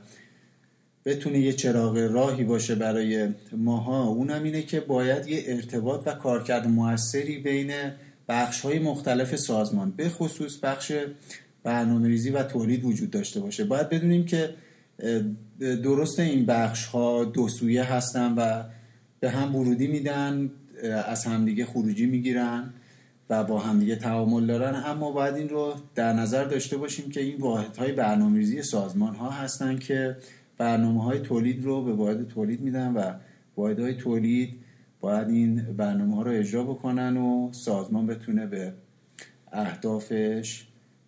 بتونه 1.06 1.40
یه 1.40 1.54
چراغ 1.54 1.98
راهی 1.98 2.44
باشه 2.44 2.76
برای 2.76 3.30
ماها. 3.58 4.08
اونم 4.08 4.44
اینه 4.44 4.62
که 4.62 4.80
باید 4.80 5.28
یه 5.28 5.44
ارتباط 5.48 6.08
و 6.08 6.12
کارکرد 6.12 6.68
موثری 6.68 7.38
بین 7.38 7.72
بخش 8.30 8.62
های 8.62 8.80
مختلف 8.80 9.36
سازمان 9.36 9.92
به 9.92 10.10
خصوص 10.10 10.58
بخش 10.58 10.92
برنامه 11.64 12.08
ریزی 12.08 12.30
و 12.30 12.44
تولید 12.44 12.86
وجود 12.86 13.12
داشته 13.12 13.40
باشه. 13.40 13.64
باید 13.64 13.90
بدونیم 13.90 14.26
که 14.26 14.50
درست 15.60 16.20
این 16.20 16.46
بخش 16.46 16.86
ها 16.86 17.24
دو 17.26 17.48
سویه 17.48 17.94
هستن 17.94 18.34
و 18.34 18.64
به 19.20 19.30
هم 19.30 19.56
ورودی 19.56 19.88
میدن 19.88 20.52
از 21.06 21.26
همدیگه 21.26 21.66
خروجی 21.66 22.06
می‌گیرن 22.06 22.74
و 23.30 23.44
با 23.44 23.60
همدیگه 23.60 23.96
تعامل 23.96 24.46
دارن. 24.46 24.84
اما 24.86 25.12
باید 25.12 25.36
این 25.36 25.50
رو 25.50 25.74
در 25.96 26.14
نظر 26.14 26.44
داشته 26.44 26.78
باشیم 26.78 27.12
که 27.12 27.22
این 27.22 27.38
واحدهای 27.40 27.92
برنامه‌ریزی 27.92 28.64
سازمان 28.64 29.16
ها 29.16 29.30
هستن 29.30 29.78
که 29.78 30.18
برنامه 30.60 31.04
های 31.04 31.20
تولید 31.20 31.64
رو 31.64 31.84
به 31.84 31.94
واحد 31.94 32.28
تولید 32.28 32.62
میدن 32.62 32.94
و 32.94 33.14
واحد 33.58 33.80
های 33.80 33.94
تولید 33.94 34.60
باید 35.00 35.30
این 35.30 35.56
برنامه 35.78 36.16
ها 36.16 36.22
رو 36.22 36.32
اجرا 36.32 36.64
بکنن 36.64 37.18
و 37.18 37.54
سازمان 37.54 38.08
بتونه 38.08 38.46
به 38.46 38.74
اهدافش 39.52 40.66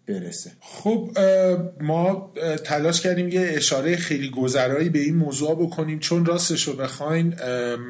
برسه. 0.07 0.51
خب 0.59 1.17
ما 1.81 2.33
تلاش 2.63 3.01
کردیم 3.01 3.29
یه 3.29 3.41
اشاره 3.53 3.95
خیلی 3.95 4.29
گذرایی 4.29 4.89
به 4.89 4.99
این 4.99 5.15
موضوع 5.15 5.55
بکنیم. 5.55 5.99
چون 5.99 6.25
راستش 6.25 6.67
رو 6.67 6.73
بخواین 6.73 7.35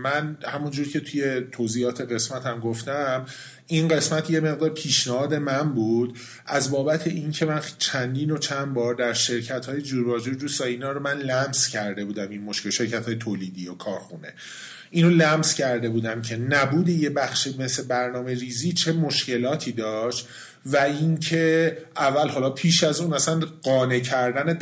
من 0.04 0.38
همونجور 0.44 0.88
که 0.88 1.00
توی 1.00 1.42
توضیحات 1.52 2.02
قسمت 2.02 2.46
هم 2.46 2.60
گفتم 2.60 3.26
این 3.72 3.88
قسمت 3.88 4.30
یه 4.30 4.40
مقدار 4.40 4.70
پیشنهاد 4.70 5.34
من 5.34 5.74
بود 5.74 6.20
از 6.46 6.72
بابت 6.72 7.08
اینکه 7.08 7.46
من 7.46 7.62
چندین 7.78 8.32
و 8.32 8.38
چند 8.38 8.74
بار 8.74 8.96
در 8.96 9.14
شرکت 9.14 9.66
های 9.66 9.82
جورباجور 9.82 10.34
دوست 10.34 10.62
اینا 10.62 10.92
رو 10.92 11.00
من 11.00 11.18
لمس 11.18 11.68
کرده 11.68 12.06
بودم 12.06 12.30
این 12.30 12.44
مشکل 12.44 12.70
شرکت 12.70 13.06
های 13.06 13.16
تولیدی 13.16 13.68
و 13.68 13.74
کارخونه. 13.74 14.34
اینو 14.90 15.10
لمس 15.10 15.56
کرده 15.56 15.90
بودم 15.90 16.22
که 16.22 16.38
نبود 16.38 16.90
یه 16.90 17.10
بخش 17.10 17.48
مثل 17.60 17.84
برنامه 17.84 18.34
ریزی 18.34 18.74
چه 18.74 18.92
مشکلاتی 18.92 19.72
داشت. 19.72 20.28
و 20.66 20.78
اینکه 20.78 21.78
اول 21.98 22.30
حالا 22.30 22.50
پیش 22.50 22.84
از 22.84 23.00
اون 23.00 23.14
اصلا 23.14 23.42
قانع 23.62 24.00
کردن 24.00 24.54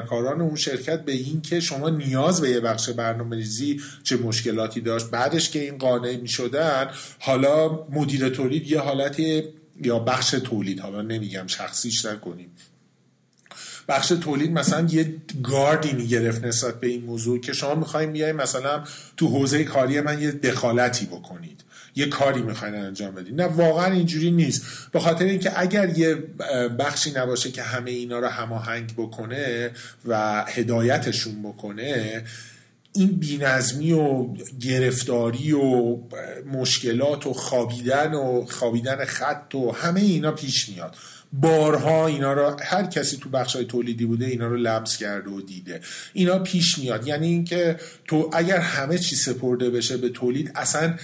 کاران 0.00 0.40
اون 0.40 0.56
شرکت 0.56 1.04
به 1.04 1.12
اینکه 1.12 1.60
شما 1.60 1.90
نیاز 1.90 2.40
به 2.40 2.50
یه 2.50 2.60
بخش 2.60 2.90
برنامه 2.90 3.36
ریزی 3.36 3.80
چه 4.02 4.16
مشکلاتی 4.16 4.80
داشت 4.80 5.10
بعدش 5.10 5.50
که 5.50 5.58
این 5.58 5.78
قانع 5.78 6.16
می 6.16 6.28
شدن 6.28 6.90
حالا 7.18 7.84
مدیر 7.90 8.28
تولید 8.28 8.70
یه 8.70 8.80
حالت 8.80 9.20
یا 9.82 9.98
بخش 9.98 10.30
تولید 10.30 10.80
حالا 10.80 11.02
نمیگم 11.02 11.46
شخصیش 11.46 12.04
نکنیم. 12.04 12.50
بخش 13.88 14.08
تولید 14.08 14.50
مثلا 14.50 14.86
یه 14.90 15.14
گاردی 15.42 15.92
می‌گرفت 15.92 16.44
نسبت 16.44 16.80
به 16.80 16.86
این 16.86 17.04
موضوع 17.04 17.40
که 17.40 17.52
شما 17.52 17.74
می‌خوایم 17.74 18.12
بیای 18.12 18.32
مثلا 18.32 18.84
تو 19.16 19.28
حوزه 19.28 19.64
کاری 19.64 20.00
من 20.00 20.22
یه 20.22 20.30
دخالتی 20.30 21.06
بکنید. 21.06 21.64
یه 21.96 22.06
کاری 22.06 22.42
می‌خواین 22.42 22.74
انجام 22.74 23.14
بدید 23.14 23.40
نه 23.40 23.44
واقعا 23.44 23.92
اینجوری 23.92 24.30
نیست. 24.30 24.62
به 24.92 25.00
خاطر 25.00 25.24
اینکه 25.24 25.60
اگر 25.60 25.98
یه 25.98 26.14
بخشی 26.78 27.12
نباشه 27.12 27.50
که 27.50 27.62
همه 27.62 27.90
اینا 27.90 28.18
رو 28.18 28.28
هماهنگ 28.28 28.94
بکنه 28.96 29.70
و 30.06 30.44
هدایتشون 30.48 31.42
بکنه 31.42 32.22
این 32.92 33.08
بینظمی 33.08 33.92
و 33.92 34.26
گرفتاری 34.60 35.52
و 35.52 35.98
مشکلات 36.52 37.26
و 37.26 37.32
خوابیدن 37.32 38.14
و 38.14 38.44
خوابیدن 38.44 39.04
خط 39.04 39.54
و 39.54 39.72
همه 39.72 40.00
اینا 40.00 40.32
پیش 40.32 40.68
میاد. 40.68 40.96
بارها 41.32 42.06
اینا 42.06 42.32
رو 42.32 42.56
هر 42.62 42.86
کسی 42.86 43.16
تو 43.16 43.28
بخش 43.28 43.56
های 43.56 43.64
تولیدی 43.64 44.06
بوده 44.06 44.26
اینا 44.26 44.46
رو 44.46 44.56
لمس 44.56 44.96
کرده 44.96 45.30
و 45.30 45.40
دیده. 45.40 45.80
اینا 46.12 46.38
پیش 46.38 46.78
میاد. 46.78 47.06
یعنی 47.06 47.26
اینکه 47.26 47.76
تو 48.06 48.30
اگر 48.32 48.58
همه 48.58 48.98
چی 48.98 49.16
سپرده 49.16 49.70
بشه 49.70 49.96
به 49.96 50.08
تولید 50.08 50.52
اصلا 50.54 50.94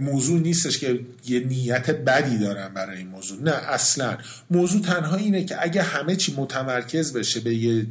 موضوع 0.00 0.40
نیستش 0.40 0.78
که 0.78 1.00
یه 1.26 1.40
نیت 1.40 1.90
بدی 1.90 2.38
دارن 2.38 2.74
برای 2.74 2.98
این 2.98 3.08
موضوع. 3.08 3.42
نه 3.42 3.50
اصلا. 3.50 4.18
موضوع 4.50 4.82
تنها 4.82 5.16
اینه 5.16 5.44
که 5.44 5.56
اگه 5.60 5.82
همه 5.82 6.16
چی 6.16 6.34
متمرکز 6.36 7.12
بشه 7.12 7.40
به 7.40 7.54
یه 7.54 7.86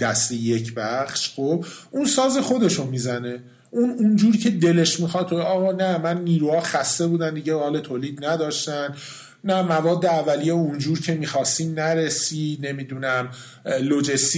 دست 0.00 0.32
یک 0.32 0.74
بخش 0.74 1.32
خب 1.36 1.64
اون 1.90 2.06
ساز 2.06 2.38
خودشو 2.38 2.86
می‌زنه. 2.86 3.42
اون 3.70 3.90
اونجور 3.90 4.36
که 4.36 4.50
دلش 4.50 5.00
می‌خواد 5.00 5.34
آقا 5.34 5.72
نه 5.72 5.98
من 5.98 6.24
نیروها 6.24 6.60
خسته 6.60 7.06
بودن 7.06 7.34
دیگه 7.34 7.54
حال 7.54 7.80
تولید 7.80 8.24
نداشتن. 8.24 8.94
نه 9.44 9.62
مواد 9.62 10.06
اولیه 10.06 10.52
اونجور 10.52 11.00
که 11.00 11.14
می‌خواستیم 11.14 11.74
نرسی 11.74 12.58
نمی‌دونم 12.62 13.30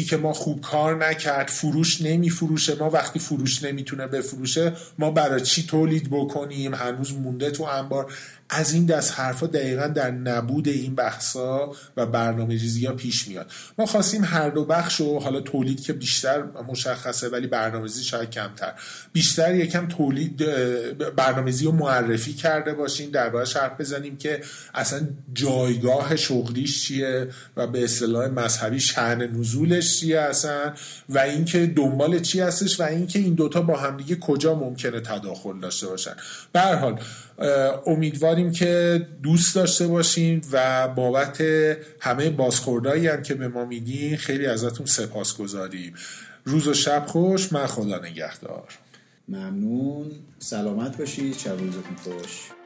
که 0.04 0.16
ما 0.16 0.32
خوب 0.32 0.60
کار 0.60 1.06
نکرد 1.06 1.48
فروش 1.48 2.02
نمیفروشه 2.02 2.74
ما 2.74 2.90
وقتی 2.90 3.18
فروش 3.18 3.62
نمی‌تونه 3.62 4.06
بفروشه 4.06 4.72
ما 4.98 5.10
برای 5.10 5.40
چی 5.40 5.66
تولید 5.66 6.10
بکنیم؟ 6.10 6.74
هنوز 6.74 7.12
مونده 7.12 7.50
تو 7.50 7.62
انبار. 7.64 8.12
از 8.50 8.72
این 8.72 8.86
دست 8.86 9.12
حرفا 9.20 9.46
دقیقا 9.46 9.86
در 9.86 10.10
نبود 10.10 10.68
این 10.68 10.94
بحثا 10.94 11.72
و 11.96 12.06
برنامه 12.06 12.54
ریزی 12.54 12.86
ها 12.86 12.92
پیش 12.92 13.28
میاد. 13.28 13.52
ما 13.78 13.86
خواستیم 13.86 14.24
هر 14.24 14.50
دو 14.50 14.64
بخش 14.64 15.00
و 15.00 15.18
حالا 15.18 15.40
تولید 15.40 15.80
که 15.82 15.92
بیشتر 15.92 16.42
مشخصه 16.68 17.28
ولی 17.28 17.46
برنامه‌ریزی 17.46 18.04
شاید 18.04 18.30
کمتر. 18.30 18.72
بیشتر 19.12 19.54
یکم 19.54 19.88
تولید 19.88 20.36
برنامه‌ریزی 21.16 21.64
رو 21.64 21.72
معرفی 21.72 22.32
کرده 22.32 22.72
باشیم 22.72 23.10
دربارش 23.10 23.56
حرف 23.56 23.80
بزنیم 23.80 24.16
که 24.16 24.40
اصلا 24.74 25.00
جایگاه 25.32 26.16
شغلیش 26.16 26.84
چیه 26.84 27.28
و 27.56 27.66
به 27.66 27.84
اصطلاح 27.84 28.26
مذهبی 28.26 28.80
شهن 28.80 29.22
نزولش 29.22 30.00
چیه 30.00 30.20
اصلا 30.20 30.72
و 31.08 31.18
اینکه 31.18 31.66
دنبال 31.66 32.18
چی 32.18 32.40
هستش 32.40 32.80
و 32.80 32.82
اینکه 32.82 33.18
این 33.18 33.34
دوتا 33.34 33.62
با 33.62 33.76
همدیگه 33.76 34.16
کجا 34.16 34.54
ممکنه 34.54 35.00
تداخل 35.00 35.60
داشته 35.60 35.86
باشن. 35.86 36.14
به 36.52 36.60
حال 36.60 37.00
امیدواریم 38.40 38.52
که 38.52 39.06
دوست 39.22 39.54
داشته 39.54 39.86
باشین 39.86 40.42
و 40.52 40.88
بابت 40.88 41.40
همه 42.00 42.30
بازخوردهایی 42.30 43.06
هم 43.06 43.22
که 43.22 43.34
به 43.34 43.48
ما 43.48 43.64
میدین 43.64 44.16
خیلی 44.16 44.46
ازتون 44.46 44.86
سپاس 44.86 45.36
گذاریم 45.36 45.94
روز 46.44 46.68
و 46.68 46.74
شب 46.74 47.04
خوش 47.06 47.52
من 47.52 47.66
خدا 47.66 47.98
نگهدار. 47.98 48.68
ممنون. 49.28 50.10
سلامت 50.38 50.96
باشید. 50.96 51.36
شب 51.38 51.58
روزتون 51.58 51.96
خوش. 52.02 52.59